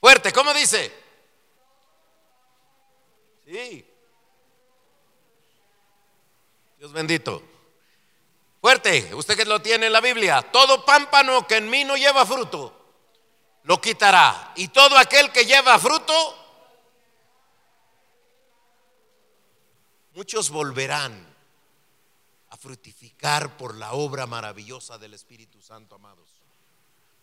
Fuerte, 0.00 0.32
¿cómo 0.32 0.54
dice? 0.54 0.92
Sí. 3.44 3.86
Dios 6.78 6.92
bendito. 6.92 7.42
Fuerte, 8.60 9.14
usted 9.14 9.36
que 9.36 9.44
lo 9.44 9.60
tiene 9.60 9.86
en 9.86 9.92
la 9.92 10.00
Biblia. 10.00 10.42
Todo 10.42 10.84
pámpano 10.84 11.46
que 11.46 11.56
en 11.56 11.68
mí 11.68 11.84
no 11.84 11.96
lleva 11.96 12.24
fruto, 12.24 12.74
lo 13.64 13.80
quitará. 13.80 14.52
Y 14.56 14.68
todo 14.68 14.96
aquel 14.96 15.32
que 15.32 15.44
lleva 15.44 15.78
fruto, 15.78 16.36
muchos 20.12 20.48
volverán 20.50 21.29
a 22.50 22.56
frutificar 22.56 23.56
por 23.56 23.76
la 23.76 23.92
obra 23.92 24.26
maravillosa 24.26 24.98
del 24.98 25.14
Espíritu 25.14 25.62
Santo, 25.62 25.94
amados. 25.94 26.28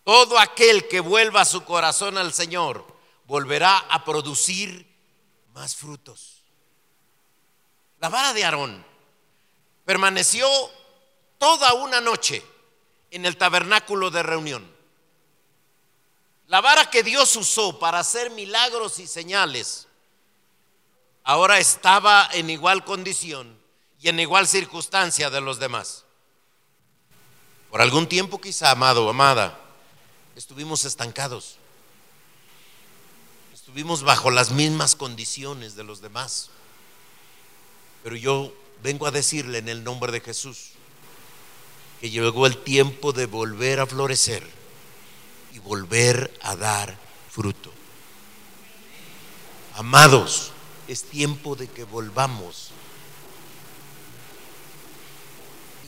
Todo 0.03 0.39
aquel 0.39 0.88
que 0.88 1.01
vuelva 1.01 1.45
su 1.45 1.63
corazón 1.63 2.17
al 2.17 2.34
Señor 2.34 2.86
volverá 3.25 3.78
a 3.78 4.05
producir 4.05 4.88
más 5.53 5.75
frutos. 5.75 6.43
La 7.99 8.09
vara 8.09 8.34
de 8.34 8.45
Aarón 8.45 8.86
permaneció 9.84 10.47
toda 11.38 11.73
una 11.73 11.99
noche 11.99 12.43
en 13.11 13.25
el 13.25 13.38
tabernáculo 13.38 14.09
de 14.11 14.23
reunión. 14.23 14.75
La 16.47 16.61
vara 16.61 16.89
que 16.89 17.03
Dios 17.03 17.36
usó 17.36 17.78
para 17.80 17.99
hacer 17.99 18.32
milagros 18.32 18.99
y 18.99 19.07
señales 19.07 19.88
ahora 21.25 21.59
estaba 21.59 22.30
en 22.32 22.49
igual 22.49 22.86
condición 22.86 23.59
y 24.00 24.10
en 24.10 24.20
igual 24.20 24.48
circunstancia 24.48 25.30
de 25.30 25.41
los 25.41 25.60
demás. 25.60 26.06
Por 27.72 27.82
algún 27.82 28.08
tiempo 28.08 28.39
quizá, 28.39 28.72
amado 28.72 29.06
o 29.06 29.10
amada, 29.10 29.60
estuvimos 30.36 30.86
estancados. 30.86 31.58
Estuvimos 33.54 34.04
bajo 34.04 34.32
las 34.32 34.52
mismas 34.52 34.95
condiciones 34.95 35.76
de 35.76 35.84
los 35.84 36.02
demás. 36.02 36.50
Pero 38.04 38.16
yo 38.16 38.54
vengo 38.82 39.08
a 39.08 39.12
decirle 39.12 39.58
en 39.58 39.68
el 39.68 39.84
nombre 39.84 40.12
de 40.12 40.22
Jesús 40.22 40.72
que 42.00 42.10
llegó 42.10 42.45
el 42.45 42.58
tiempo 42.64 43.12
de 43.12 43.26
volver 43.26 43.80
a 43.80 43.88
florecer 43.88 44.48
y 45.54 45.60
volver 45.60 46.38
a 46.41 46.56
dar 46.56 46.98
fruto. 47.30 47.72
Amados, 49.76 50.52
es 50.88 51.04
tiempo 51.04 51.56
de 51.56 51.68
que 51.68 51.84
volvamos 51.84 52.72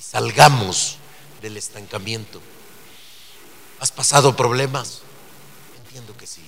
salgamos 0.09 0.97
del 1.39 1.55
estancamiento. 1.55 2.41
¿Has 3.79 3.91
pasado 3.91 4.35
problemas? 4.35 5.01
Entiendo 5.83 6.17
que 6.17 6.25
sí. 6.25 6.41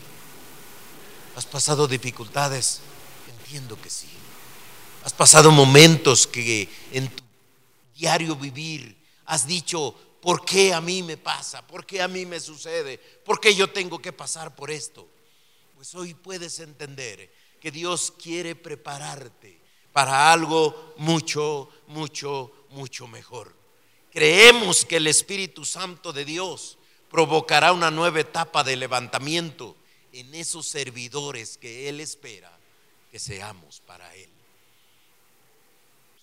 ¿Has 1.35 1.45
pasado 1.45 1.87
dificultades? 1.87 2.79
Entiendo 3.29 3.79
que 3.79 3.91
sí. 3.91 4.09
¿Has 5.03 5.13
pasado 5.13 5.51
momentos 5.51 6.25
que 6.25 6.67
en 6.91 7.07
tu 7.09 7.23
diario 7.95 8.35
vivir 8.35 8.97
has 9.27 9.45
dicho, 9.45 9.93
¿por 10.21 10.43
qué 10.43 10.73
a 10.73 10.81
mí 10.81 11.03
me 11.03 11.17
pasa? 11.17 11.65
¿Por 11.65 11.85
qué 11.85 12.01
a 12.01 12.07
mí 12.07 12.25
me 12.25 12.39
sucede? 12.39 12.97
¿Por 12.97 13.39
qué 13.39 13.53
yo 13.53 13.69
tengo 13.69 13.99
que 13.99 14.11
pasar 14.11 14.55
por 14.55 14.71
esto? 14.71 15.07
Pues 15.75 15.93
hoy 15.93 16.15
puedes 16.15 16.59
entender 16.59 17.31
que 17.59 17.69
Dios 17.69 18.11
quiere 18.19 18.55
prepararte 18.55 19.61
para 19.93 20.31
algo 20.31 20.95
mucho, 20.97 21.69
mucho, 21.87 22.60
mucho 22.71 23.07
mejor. 23.07 23.55
Creemos 24.11 24.85
que 24.85 24.97
el 24.97 25.07
Espíritu 25.07 25.65
Santo 25.65 26.11
de 26.11 26.25
Dios 26.25 26.77
provocará 27.09 27.71
una 27.73 27.91
nueva 27.91 28.19
etapa 28.19 28.63
de 28.63 28.75
levantamiento 28.75 29.75
en 30.13 30.33
esos 30.35 30.67
servidores 30.67 31.57
que 31.57 31.87
Él 31.89 31.99
espera 31.99 32.51
que 33.11 33.19
seamos 33.19 33.81
para 33.81 34.13
Él. 34.15 34.29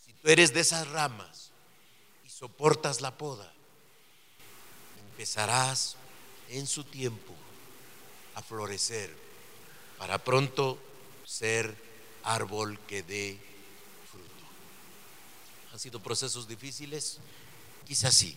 Si 0.05 0.13
tú 0.15 0.29
eres 0.29 0.53
de 0.55 0.61
esas 0.61 0.89
ramas 0.89 1.51
y 2.25 2.31
soportas 2.31 3.01
la 3.01 3.17
poda, 3.17 3.53
empezarás 5.11 5.97
en 6.49 6.67
su 6.67 6.85
tiempo 6.85 7.35
a 8.35 8.43
florecer 8.43 9.15
para 9.99 10.19
pronto 10.19 10.79
ser 11.25 11.77
árbol 12.23 12.79
que 12.87 13.03
dé 13.03 13.39
han 15.79 15.83
sido 15.83 16.01
procesos 16.01 16.49
difíciles, 16.49 17.21
quizás 17.87 18.13
sí. 18.13 18.37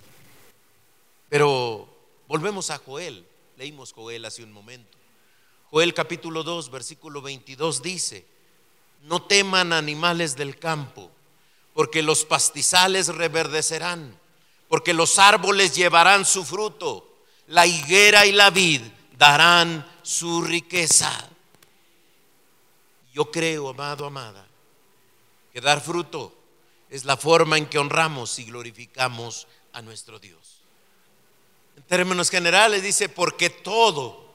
Pero 1.27 1.89
volvemos 2.27 2.69
a 2.69 2.77
Joel. 2.77 3.25
Leímos 3.57 3.93
Joel 3.93 4.25
hace 4.25 4.43
un 4.43 4.51
momento. 4.51 4.95
Joel 5.71 5.95
capítulo 5.95 6.43
2, 6.43 6.69
versículo 6.69 7.19
22 7.19 7.81
dice, 7.81 8.27
no 9.01 9.23
teman 9.23 9.73
animales 9.73 10.35
del 10.35 10.59
campo, 10.59 11.09
porque 11.73 12.03
los 12.03 12.25
pastizales 12.25 13.07
reverdecerán, 13.07 14.19
porque 14.69 14.93
los 14.93 15.17
árboles 15.17 15.73
llevarán 15.75 16.25
su 16.25 16.45
fruto, 16.45 17.23
la 17.47 17.65
higuera 17.65 18.27
y 18.27 18.33
la 18.33 18.51
vid 18.51 18.83
darán 19.17 19.83
su 20.03 20.43
riqueza. 20.43 21.27
Yo 23.15 23.31
creo, 23.31 23.69
amado, 23.69 24.05
amada, 24.05 24.45
que 25.51 25.59
dar 25.59 25.81
fruto 25.81 26.37
es 26.91 27.05
la 27.05 27.15
forma 27.15 27.57
en 27.57 27.67
que 27.67 27.79
honramos 27.79 28.37
y 28.37 28.43
glorificamos 28.43 29.47
a 29.71 29.81
nuestro 29.81 30.19
Dios. 30.19 30.61
En 31.77 31.83
términos 31.83 32.29
generales 32.29 32.83
dice, 32.83 33.07
porque 33.07 33.49
todo, 33.49 34.29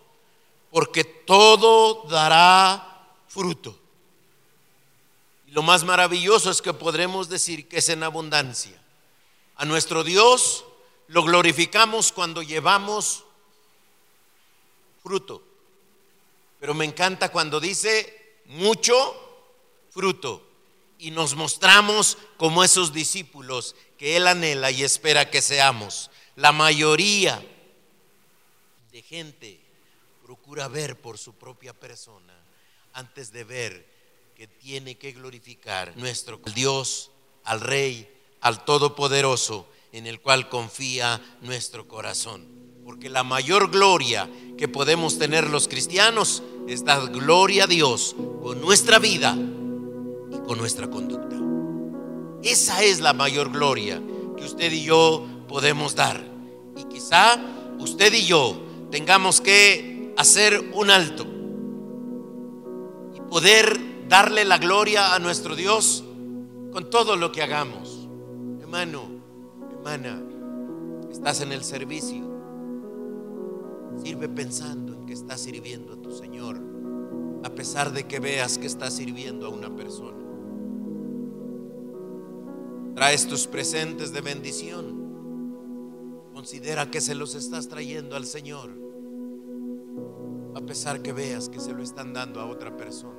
porque 0.70 1.04
todo 1.04 2.04
dará 2.08 3.12
fruto. 3.28 3.78
Y 5.46 5.50
lo 5.50 5.62
más 5.62 5.84
maravilloso 5.84 6.50
es 6.50 6.62
que 6.62 6.72
podremos 6.72 7.28
decir 7.28 7.68
que 7.68 7.76
es 7.76 7.90
en 7.90 8.02
abundancia. 8.02 8.80
A 9.56 9.66
nuestro 9.66 10.02
Dios 10.02 10.64
lo 11.08 11.22
glorificamos 11.24 12.10
cuando 12.10 12.42
llevamos 12.42 13.24
fruto. 15.02 15.42
Pero 16.58 16.72
me 16.72 16.86
encanta 16.86 17.28
cuando 17.28 17.60
dice 17.60 18.40
mucho 18.46 19.14
fruto 19.90 20.42
y 20.98 21.10
nos 21.10 21.34
mostramos 21.34 22.18
como 22.36 22.64
esos 22.64 22.92
discípulos 22.92 23.74
que 23.98 24.16
Él 24.16 24.26
anhela 24.26 24.70
y 24.70 24.82
espera 24.82 25.30
que 25.30 25.42
seamos. 25.42 26.10
La 26.36 26.52
mayoría 26.52 27.44
de 28.92 29.02
gente 29.02 29.60
procura 30.24 30.68
ver 30.68 31.00
por 31.00 31.18
su 31.18 31.34
propia 31.34 31.72
persona 31.72 32.34
antes 32.92 33.32
de 33.32 33.44
ver 33.44 33.96
que 34.34 34.46
tiene 34.46 34.96
que 34.96 35.12
glorificar 35.12 35.96
nuestro 35.96 36.40
Dios, 36.54 37.10
al 37.44 37.60
Rey, 37.60 38.08
al 38.40 38.64
Todopoderoso, 38.64 39.68
en 39.92 40.06
el 40.06 40.20
cual 40.20 40.48
confía 40.48 41.20
nuestro 41.40 41.88
corazón. 41.88 42.46
Porque 42.84 43.08
la 43.08 43.24
mayor 43.24 43.70
gloria 43.70 44.30
que 44.58 44.68
podemos 44.68 45.18
tener 45.18 45.48
los 45.48 45.68
cristianos 45.68 46.42
es 46.68 46.84
dar 46.84 47.08
gloria 47.08 47.64
a 47.64 47.66
Dios 47.66 48.14
con 48.42 48.60
nuestra 48.60 48.98
vida 48.98 49.36
con 50.46 50.58
nuestra 50.58 50.88
conducta. 50.88 51.36
Esa 52.42 52.82
es 52.82 53.00
la 53.00 53.12
mayor 53.12 53.50
gloria 53.50 54.00
que 54.36 54.44
usted 54.44 54.70
y 54.72 54.84
yo 54.84 55.26
podemos 55.48 55.94
dar. 55.94 56.22
Y 56.76 56.84
quizá 56.84 57.38
usted 57.78 58.12
y 58.12 58.24
yo 58.24 58.56
tengamos 58.90 59.40
que 59.40 60.14
hacer 60.16 60.70
un 60.74 60.90
alto 60.90 61.26
y 63.14 63.20
poder 63.28 64.08
darle 64.08 64.44
la 64.44 64.58
gloria 64.58 65.14
a 65.14 65.18
nuestro 65.18 65.56
Dios 65.56 66.04
con 66.72 66.88
todo 66.90 67.16
lo 67.16 67.32
que 67.32 67.42
hagamos. 67.42 68.08
Hermano, 68.60 69.02
hermana, 69.72 70.22
estás 71.10 71.40
en 71.40 71.52
el 71.52 71.64
servicio. 71.64 72.24
Sirve 74.02 74.28
pensando 74.28 74.92
en 74.92 75.06
que 75.06 75.14
estás 75.14 75.40
sirviendo 75.40 75.94
a 75.94 75.96
tu 75.96 76.12
Señor, 76.12 76.60
a 77.42 77.50
pesar 77.50 77.92
de 77.92 78.04
que 78.04 78.20
veas 78.20 78.58
que 78.58 78.66
estás 78.66 78.94
sirviendo 78.94 79.46
a 79.46 79.48
una 79.48 79.74
persona. 79.74 80.25
Traes 82.96 83.26
tus 83.26 83.46
presentes 83.46 84.10
de 84.14 84.22
bendición. 84.22 85.04
Considera 86.32 86.90
que 86.90 87.02
se 87.02 87.14
los 87.14 87.34
estás 87.34 87.68
trayendo 87.68 88.16
al 88.16 88.24
Señor, 88.24 88.70
a 90.54 90.62
pesar 90.62 91.02
que 91.02 91.12
veas 91.12 91.50
que 91.50 91.60
se 91.60 91.74
lo 91.74 91.82
están 91.82 92.14
dando 92.14 92.40
a 92.40 92.46
otra 92.46 92.74
persona. 92.74 93.18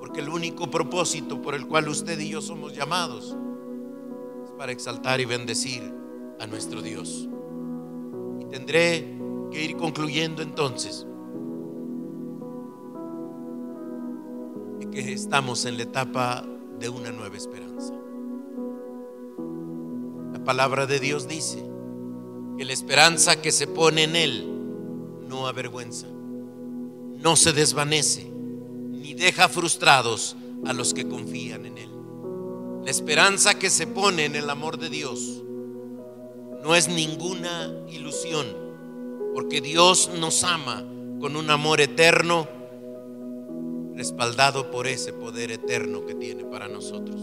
Porque 0.00 0.18
el 0.18 0.28
único 0.28 0.68
propósito 0.68 1.40
por 1.40 1.54
el 1.54 1.68
cual 1.68 1.88
usted 1.88 2.18
y 2.18 2.30
yo 2.30 2.40
somos 2.40 2.74
llamados 2.74 3.36
es 4.44 4.50
para 4.58 4.72
exaltar 4.72 5.20
y 5.20 5.24
bendecir 5.24 5.94
a 6.40 6.48
nuestro 6.48 6.82
Dios. 6.82 7.28
Y 8.40 8.46
tendré 8.46 9.20
que 9.52 9.64
ir 9.64 9.76
concluyendo 9.76 10.42
entonces 10.42 11.06
que 14.90 15.12
estamos 15.12 15.64
en 15.64 15.76
la 15.76 15.84
etapa 15.84 16.44
de 16.80 16.88
una 16.88 17.12
nueva 17.12 17.36
esperanza. 17.36 17.94
La 20.46 20.52
palabra 20.52 20.86
de 20.86 21.00
Dios 21.00 21.26
dice 21.26 21.58
que 22.56 22.64
la 22.64 22.72
esperanza 22.72 23.42
que 23.42 23.50
se 23.50 23.66
pone 23.66 24.04
en 24.04 24.14
Él 24.14 24.46
no 25.28 25.48
avergüenza, 25.48 26.06
no 26.06 27.34
se 27.34 27.52
desvanece, 27.52 28.30
ni 28.30 29.12
deja 29.12 29.48
frustrados 29.48 30.36
a 30.64 30.72
los 30.72 30.94
que 30.94 31.08
confían 31.08 31.66
en 31.66 31.78
Él. 31.78 31.90
La 32.84 32.92
esperanza 32.92 33.58
que 33.58 33.70
se 33.70 33.88
pone 33.88 34.24
en 34.24 34.36
el 34.36 34.48
amor 34.48 34.78
de 34.78 34.88
Dios 34.88 35.42
no 36.62 36.76
es 36.76 36.86
ninguna 36.86 37.74
ilusión, 37.90 38.46
porque 39.34 39.60
Dios 39.60 40.12
nos 40.16 40.44
ama 40.44 40.84
con 41.20 41.34
un 41.34 41.50
amor 41.50 41.80
eterno, 41.80 42.46
respaldado 43.96 44.70
por 44.70 44.86
ese 44.86 45.12
poder 45.12 45.50
eterno 45.50 46.06
que 46.06 46.14
tiene 46.14 46.44
para 46.44 46.68
nosotros. 46.68 47.20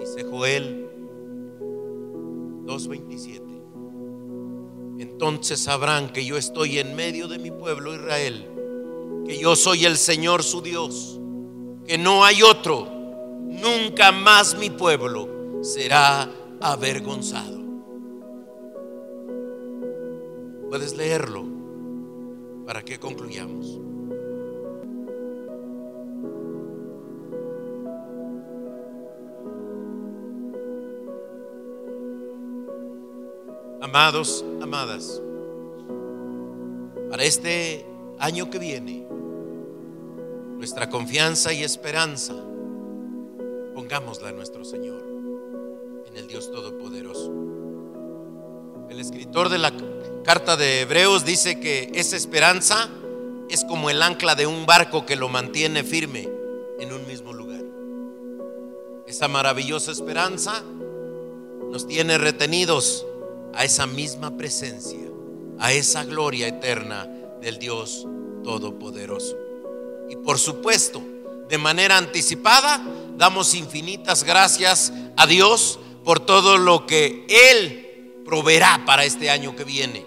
Dice 0.00 0.22
Joel 0.24 0.97
2.27. 2.68 5.00
Entonces 5.00 5.60
sabrán 5.60 6.12
que 6.12 6.24
yo 6.24 6.36
estoy 6.36 6.78
en 6.78 6.94
medio 6.94 7.26
de 7.26 7.38
mi 7.38 7.50
pueblo 7.50 7.94
Israel, 7.94 8.46
que 9.26 9.38
yo 9.38 9.56
soy 9.56 9.86
el 9.86 9.96
Señor 9.96 10.42
su 10.42 10.60
Dios, 10.60 11.18
que 11.86 11.96
no 11.96 12.24
hay 12.24 12.42
otro, 12.42 12.86
nunca 13.46 14.12
más 14.12 14.58
mi 14.58 14.68
pueblo 14.68 15.62
será 15.62 16.30
avergonzado. 16.60 17.58
Puedes 20.68 20.94
leerlo 20.94 21.46
para 22.66 22.84
que 22.84 23.00
concluyamos. 23.00 23.87
Amados, 33.80 34.44
amadas, 34.60 35.22
para 37.08 37.22
este 37.22 37.86
año 38.18 38.50
que 38.50 38.58
viene, 38.58 39.06
nuestra 40.56 40.90
confianza 40.90 41.52
y 41.52 41.62
esperanza, 41.62 42.34
pongámosla 43.74 44.30
en 44.30 44.36
nuestro 44.36 44.64
Señor, 44.64 45.00
en 46.08 46.16
el 46.16 46.26
Dios 46.26 46.50
Todopoderoso. 46.50 47.32
El 48.90 48.98
escritor 48.98 49.48
de 49.48 49.58
la 49.58 49.72
carta 50.24 50.56
de 50.56 50.80
Hebreos 50.80 51.24
dice 51.24 51.60
que 51.60 51.92
esa 51.94 52.16
esperanza 52.16 52.88
es 53.48 53.64
como 53.64 53.90
el 53.90 54.02
ancla 54.02 54.34
de 54.34 54.48
un 54.48 54.66
barco 54.66 55.06
que 55.06 55.14
lo 55.14 55.28
mantiene 55.28 55.84
firme 55.84 56.28
en 56.80 56.92
un 56.92 57.06
mismo 57.06 57.32
lugar. 57.32 57.62
Esa 59.06 59.28
maravillosa 59.28 59.92
esperanza 59.92 60.64
nos 61.70 61.86
tiene 61.86 62.18
retenidos 62.18 63.06
a 63.58 63.64
esa 63.64 63.88
misma 63.88 64.36
presencia, 64.36 65.10
a 65.58 65.72
esa 65.72 66.04
gloria 66.04 66.46
eterna 66.46 67.08
del 67.40 67.58
Dios 67.58 68.06
Todopoderoso. 68.44 69.36
Y 70.08 70.14
por 70.14 70.38
supuesto, 70.38 71.02
de 71.48 71.58
manera 71.58 71.96
anticipada, 71.98 72.80
damos 73.16 73.54
infinitas 73.54 74.22
gracias 74.22 74.92
a 75.16 75.26
Dios 75.26 75.80
por 76.04 76.20
todo 76.20 76.56
lo 76.56 76.86
que 76.86 77.26
Él 77.28 78.22
proveerá 78.24 78.84
para 78.86 79.04
este 79.04 79.28
año 79.28 79.56
que 79.56 79.64
viene. 79.64 80.06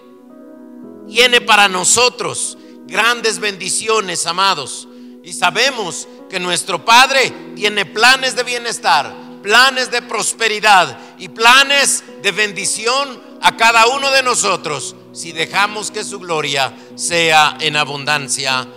Tiene 1.06 1.42
para 1.42 1.68
nosotros 1.68 2.56
grandes 2.86 3.38
bendiciones, 3.38 4.24
amados. 4.24 4.88
Y 5.22 5.34
sabemos 5.34 6.08
que 6.30 6.40
nuestro 6.40 6.86
Padre 6.86 7.30
tiene 7.54 7.84
planes 7.84 8.34
de 8.34 8.44
bienestar, 8.44 9.14
planes 9.42 9.90
de 9.90 10.00
prosperidad 10.00 10.98
y 11.18 11.28
planes 11.28 12.02
de 12.22 12.32
bendición 12.32 13.31
a 13.42 13.56
cada 13.56 13.88
uno 13.88 14.10
de 14.12 14.22
nosotros 14.22 14.94
si 15.10 15.32
dejamos 15.32 15.90
que 15.90 16.04
su 16.04 16.20
gloria 16.20 16.72
sea 16.94 17.56
en 17.60 17.76
abundancia 17.76 18.68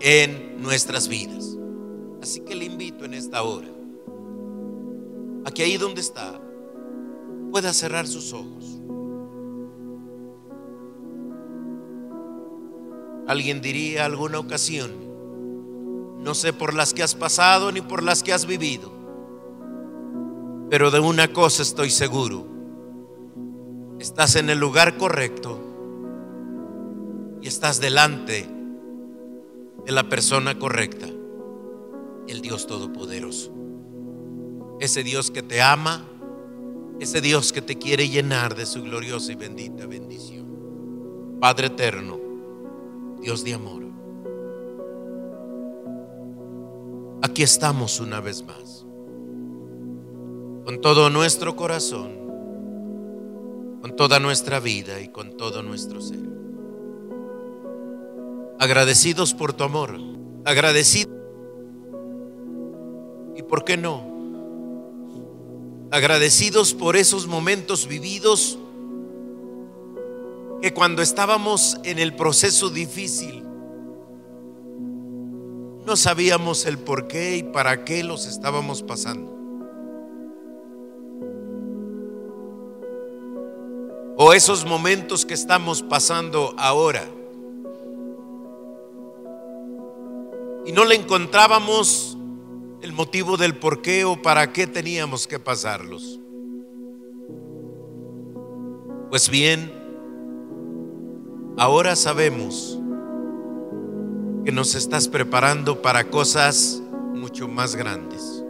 en 0.00 0.60
nuestras 0.62 1.06
vidas. 1.06 1.56
Así 2.22 2.40
que 2.40 2.54
le 2.54 2.64
invito 2.64 3.04
en 3.04 3.12
esta 3.12 3.42
hora 3.42 3.68
a 5.44 5.50
que 5.50 5.62
ahí 5.62 5.76
donde 5.76 6.00
está 6.00 6.40
pueda 7.52 7.72
cerrar 7.74 8.06
sus 8.06 8.32
ojos. 8.32 8.64
Alguien 13.28 13.60
diría 13.60 14.06
alguna 14.06 14.38
ocasión, 14.38 14.92
no 16.22 16.34
sé 16.34 16.52
por 16.52 16.74
las 16.74 16.94
que 16.94 17.02
has 17.02 17.14
pasado 17.14 17.70
ni 17.70 17.82
por 17.82 18.02
las 18.02 18.22
que 18.22 18.32
has 18.32 18.46
vivido, 18.46 18.90
pero 20.70 20.90
de 20.90 21.00
una 21.00 21.32
cosa 21.32 21.62
estoy 21.62 21.90
seguro 21.90 22.55
Estás 23.98 24.36
en 24.36 24.50
el 24.50 24.58
lugar 24.58 24.98
correcto 24.98 25.58
y 27.40 27.48
estás 27.48 27.80
delante 27.80 28.46
de 29.86 29.92
la 29.92 30.08
persona 30.08 30.58
correcta, 30.58 31.06
el 32.28 32.42
Dios 32.42 32.66
Todopoderoso. 32.66 33.52
Ese 34.80 35.02
Dios 35.02 35.30
que 35.30 35.42
te 35.42 35.62
ama, 35.62 36.04
ese 37.00 37.22
Dios 37.22 37.54
que 37.54 37.62
te 37.62 37.78
quiere 37.78 38.10
llenar 38.10 38.54
de 38.54 38.66
su 38.66 38.82
gloriosa 38.82 39.32
y 39.32 39.36
bendita 39.36 39.86
bendición. 39.86 41.38
Padre 41.40 41.68
eterno, 41.68 42.20
Dios 43.22 43.44
de 43.44 43.54
amor. 43.54 43.82
Aquí 47.22 47.42
estamos 47.42 47.98
una 47.98 48.20
vez 48.20 48.44
más, 48.44 48.84
con 50.66 50.82
todo 50.82 51.08
nuestro 51.08 51.56
corazón 51.56 52.25
con 53.86 53.94
toda 53.94 54.18
nuestra 54.18 54.58
vida 54.58 55.00
y 55.00 55.06
con 55.06 55.36
todo 55.36 55.62
nuestro 55.62 56.00
ser. 56.00 56.18
Agradecidos 58.58 59.32
por 59.32 59.52
tu 59.52 59.62
amor, 59.62 59.96
agradecidos. 60.44 61.14
¿Y 63.36 63.42
por 63.44 63.64
qué 63.64 63.76
no? 63.76 64.02
Agradecidos 65.92 66.74
por 66.74 66.96
esos 66.96 67.28
momentos 67.28 67.86
vividos 67.86 68.58
que 70.60 70.74
cuando 70.74 71.00
estábamos 71.00 71.76
en 71.84 72.00
el 72.00 72.16
proceso 72.16 72.70
difícil, 72.70 73.44
no 75.86 75.94
sabíamos 75.94 76.66
el 76.66 76.76
por 76.76 77.06
qué 77.06 77.36
y 77.36 77.44
para 77.44 77.84
qué 77.84 78.02
los 78.02 78.26
estábamos 78.26 78.82
pasando. 78.82 79.35
O 84.16 84.32
esos 84.32 84.64
momentos 84.64 85.26
que 85.26 85.34
estamos 85.34 85.82
pasando 85.82 86.54
ahora. 86.58 87.06
Y 90.64 90.72
no 90.72 90.84
le 90.84 90.94
encontrábamos 90.94 92.16
el 92.80 92.92
motivo 92.92 93.36
del 93.36 93.56
por 93.56 93.82
qué 93.82 94.04
o 94.04 94.20
para 94.20 94.52
qué 94.52 94.66
teníamos 94.66 95.26
que 95.26 95.38
pasarlos. 95.38 96.18
Pues 99.10 99.28
bien, 99.28 99.72
ahora 101.56 101.94
sabemos 101.94 102.78
que 104.44 104.52
nos 104.52 104.74
estás 104.74 105.08
preparando 105.08 105.82
para 105.82 106.08
cosas 106.10 106.82
mucho 107.14 107.48
más 107.48 107.76
grandes. 107.76 108.44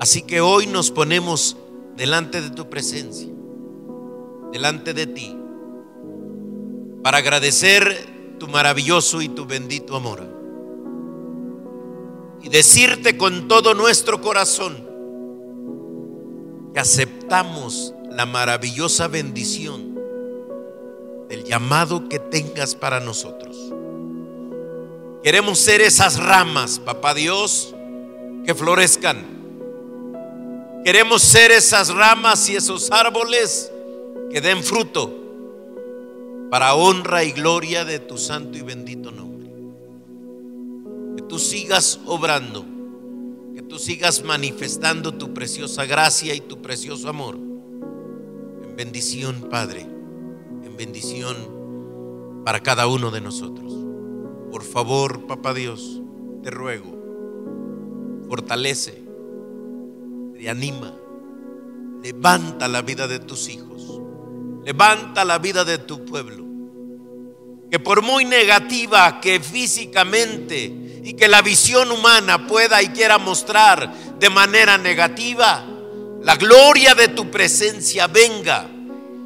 Así 0.00 0.22
que 0.22 0.40
hoy 0.40 0.66
nos 0.66 0.90
ponemos 0.90 1.56
delante 1.96 2.40
de 2.40 2.50
tu 2.50 2.68
presencia, 2.68 3.32
delante 4.52 4.92
de 4.94 5.06
ti, 5.06 5.36
para 7.02 7.18
agradecer 7.18 8.36
tu 8.38 8.46
maravilloso 8.46 9.22
y 9.22 9.28
tu 9.28 9.46
bendito 9.46 9.96
amor. 9.96 10.22
Y 12.42 12.48
decirte 12.48 13.16
con 13.16 13.48
todo 13.48 13.74
nuestro 13.74 14.20
corazón 14.20 14.86
que 16.74 16.80
aceptamos 16.80 17.94
la 18.10 18.26
maravillosa 18.26 19.08
bendición 19.08 19.98
del 21.28 21.44
llamado 21.44 22.08
que 22.08 22.18
tengas 22.18 22.74
para 22.74 23.00
nosotros. 23.00 23.56
Queremos 25.22 25.58
ser 25.60 25.80
esas 25.80 26.18
ramas, 26.18 26.78
papá 26.78 27.14
Dios, 27.14 27.74
que 28.44 28.54
florezcan. 28.54 29.24
Queremos 30.84 31.22
ser 31.22 31.52
esas 31.52 31.94
ramas 31.94 32.48
y 32.48 32.56
esos 32.56 32.90
árboles 32.90 33.71
que 34.32 34.40
den 34.40 34.62
fruto 34.62 35.12
para 36.50 36.74
honra 36.74 37.24
y 37.24 37.32
gloria 37.32 37.84
de 37.84 37.98
tu 37.98 38.18
santo 38.18 38.58
y 38.58 38.62
bendito 38.62 39.10
nombre. 39.10 39.50
Que 41.16 41.22
tú 41.22 41.38
sigas 41.38 42.00
obrando, 42.06 42.64
que 43.54 43.62
tú 43.62 43.78
sigas 43.78 44.24
manifestando 44.24 45.14
tu 45.14 45.32
preciosa 45.32 45.84
gracia 45.86 46.34
y 46.34 46.40
tu 46.40 46.60
precioso 46.60 47.08
amor. 47.08 47.36
En 47.36 48.76
bendición, 48.76 49.48
Padre, 49.50 49.80
en 49.82 50.76
bendición 50.76 51.36
para 52.44 52.60
cada 52.60 52.86
uno 52.86 53.10
de 53.10 53.20
nosotros. 53.20 53.72
Por 54.50 54.62
favor, 54.62 55.26
papá 55.26 55.54
Dios, 55.54 56.02
te 56.42 56.50
ruego, 56.50 56.92
fortalece, 58.28 59.02
reanima, 60.34 60.94
levanta 62.02 62.68
la 62.68 62.82
vida 62.82 63.08
de 63.08 63.18
tus 63.20 63.48
hijos, 63.48 63.71
levanta 64.64 65.24
la 65.24 65.38
vida 65.38 65.64
de 65.64 65.78
tu 65.78 66.04
pueblo. 66.04 66.44
Que 67.70 67.78
por 67.78 68.02
muy 68.02 68.24
negativa 68.24 69.20
que 69.20 69.40
físicamente 69.40 70.64
y 71.04 71.14
que 71.14 71.28
la 71.28 71.42
visión 71.42 71.90
humana 71.90 72.46
pueda 72.46 72.82
y 72.82 72.88
quiera 72.88 73.18
mostrar 73.18 73.92
de 74.18 74.30
manera 74.30 74.78
negativa, 74.78 75.66
la 76.22 76.36
gloria 76.36 76.94
de 76.94 77.08
tu 77.08 77.30
presencia 77.30 78.06
venga 78.06 78.68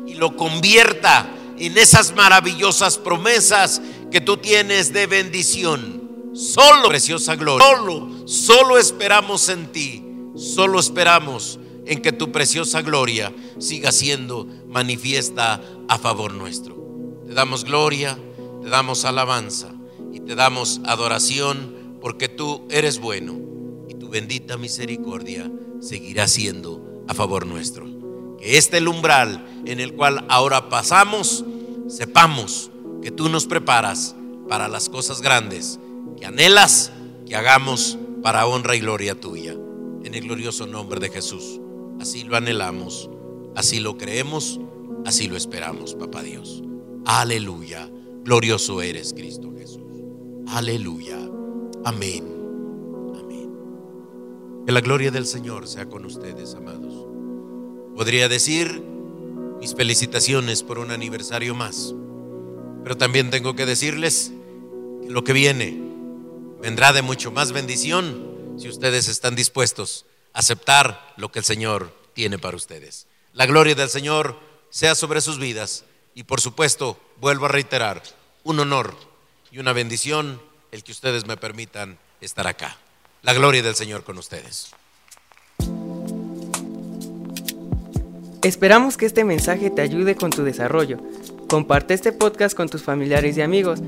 y 0.06 0.14
lo 0.14 0.36
convierta 0.36 1.28
en 1.58 1.76
esas 1.76 2.14
maravillosas 2.14 2.98
promesas 2.98 3.82
que 4.10 4.20
tú 4.20 4.36
tienes 4.36 4.92
de 4.92 5.06
bendición. 5.06 6.32
Solo, 6.34 6.88
preciosa 6.88 7.34
gloria, 7.34 7.66
solo, 7.66 8.28
solo 8.28 8.78
esperamos 8.78 9.48
en 9.48 9.72
ti, 9.72 10.04
solo 10.36 10.78
esperamos 10.78 11.58
en 11.86 12.02
que 12.02 12.12
tu 12.12 12.32
preciosa 12.32 12.82
gloria 12.82 13.32
siga 13.58 13.92
siendo 13.92 14.46
manifiesta 14.68 15.62
a 15.88 15.98
favor 15.98 16.34
nuestro. 16.34 16.76
Te 17.26 17.32
damos 17.32 17.64
gloria, 17.64 18.18
te 18.62 18.68
damos 18.68 19.04
alabanza 19.04 19.72
y 20.12 20.20
te 20.20 20.34
damos 20.34 20.80
adoración 20.84 21.98
porque 22.00 22.28
tú 22.28 22.66
eres 22.70 22.98
bueno 22.98 23.38
y 23.88 23.94
tu 23.94 24.08
bendita 24.08 24.56
misericordia 24.56 25.50
seguirá 25.80 26.26
siendo 26.28 27.04
a 27.08 27.14
favor 27.14 27.46
nuestro. 27.46 27.86
Que 28.38 28.58
este 28.58 28.78
el 28.78 28.88
umbral 28.88 29.46
en 29.64 29.80
el 29.80 29.94
cual 29.94 30.24
ahora 30.28 30.68
pasamos, 30.68 31.44
sepamos 31.88 32.70
que 33.02 33.10
tú 33.10 33.28
nos 33.28 33.46
preparas 33.46 34.16
para 34.48 34.68
las 34.68 34.88
cosas 34.88 35.22
grandes 35.22 35.78
que 36.18 36.26
anhelas 36.26 36.92
que 37.26 37.36
hagamos 37.36 37.98
para 38.22 38.46
honra 38.46 38.74
y 38.76 38.80
gloria 38.80 39.18
tuya. 39.18 39.52
En 40.04 40.14
el 40.14 40.20
glorioso 40.22 40.66
nombre 40.66 41.00
de 41.00 41.10
Jesús. 41.10 41.60
Así 42.00 42.24
lo 42.24 42.36
anhelamos, 42.36 43.10
así 43.54 43.80
lo 43.80 43.96
creemos, 43.96 44.60
así 45.04 45.28
lo 45.28 45.36
esperamos, 45.36 45.94
papá 45.94 46.22
Dios. 46.22 46.62
Aleluya. 47.04 47.90
Glorioso 48.24 48.82
eres, 48.82 49.14
Cristo 49.14 49.52
Jesús. 49.56 49.82
Aleluya. 50.48 51.18
Amén. 51.84 52.24
Amén. 53.18 53.50
Que 54.66 54.72
la 54.72 54.80
gloria 54.80 55.10
del 55.10 55.26
Señor 55.26 55.68
sea 55.68 55.86
con 55.86 56.04
ustedes, 56.04 56.54
amados. 56.54 57.06
Podría 57.94 58.28
decir 58.28 58.82
mis 59.60 59.74
felicitaciones 59.74 60.62
por 60.62 60.78
un 60.78 60.90
aniversario 60.90 61.54
más. 61.54 61.94
Pero 62.82 62.96
también 62.96 63.30
tengo 63.30 63.54
que 63.56 63.66
decirles 63.66 64.32
que 65.02 65.10
lo 65.10 65.24
que 65.24 65.32
viene 65.32 65.80
vendrá 66.60 66.92
de 66.92 67.02
mucho 67.02 67.30
más 67.30 67.52
bendición 67.52 68.54
si 68.56 68.68
ustedes 68.68 69.08
están 69.08 69.34
dispuestos 69.34 70.06
aceptar 70.36 71.14
lo 71.16 71.32
que 71.32 71.38
el 71.38 71.44
Señor 71.46 71.92
tiene 72.12 72.38
para 72.38 72.56
ustedes. 72.56 73.06
La 73.32 73.46
gloria 73.46 73.74
del 73.74 73.88
Señor 73.88 74.38
sea 74.68 74.94
sobre 74.94 75.22
sus 75.22 75.38
vidas 75.38 75.84
y 76.14 76.24
por 76.24 76.42
supuesto, 76.42 77.00
vuelvo 77.20 77.46
a 77.46 77.48
reiterar, 77.48 78.02
un 78.44 78.60
honor 78.60 78.94
y 79.50 79.58
una 79.58 79.72
bendición 79.72 80.40
el 80.72 80.84
que 80.84 80.92
ustedes 80.92 81.26
me 81.26 81.38
permitan 81.38 81.98
estar 82.20 82.46
acá. 82.46 82.76
La 83.22 83.32
gloria 83.32 83.62
del 83.62 83.74
Señor 83.74 84.04
con 84.04 84.18
ustedes. 84.18 84.68
Esperamos 88.42 88.98
que 88.98 89.06
este 89.06 89.24
mensaje 89.24 89.70
te 89.70 89.80
ayude 89.80 90.16
con 90.16 90.30
tu 90.30 90.44
desarrollo. 90.44 90.98
Comparte 91.48 91.94
este 91.94 92.12
podcast 92.12 92.54
con 92.54 92.68
tus 92.68 92.82
familiares 92.82 93.38
y 93.38 93.42
amigos. 93.42 93.80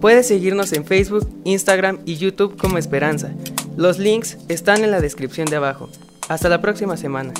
Puedes 0.00 0.28
seguirnos 0.28 0.72
en 0.72 0.86
Facebook, 0.86 1.28
Instagram 1.44 1.98
y 2.06 2.16
YouTube 2.16 2.56
como 2.56 2.78
Esperanza. 2.78 3.32
Los 3.76 3.98
links 3.98 4.38
están 4.48 4.84
en 4.84 4.90
la 4.90 5.02
descripción 5.02 5.46
de 5.46 5.56
abajo. 5.56 5.90
Hasta 6.28 6.48
la 6.48 6.62
próxima 6.62 6.96
semana. 6.96 7.34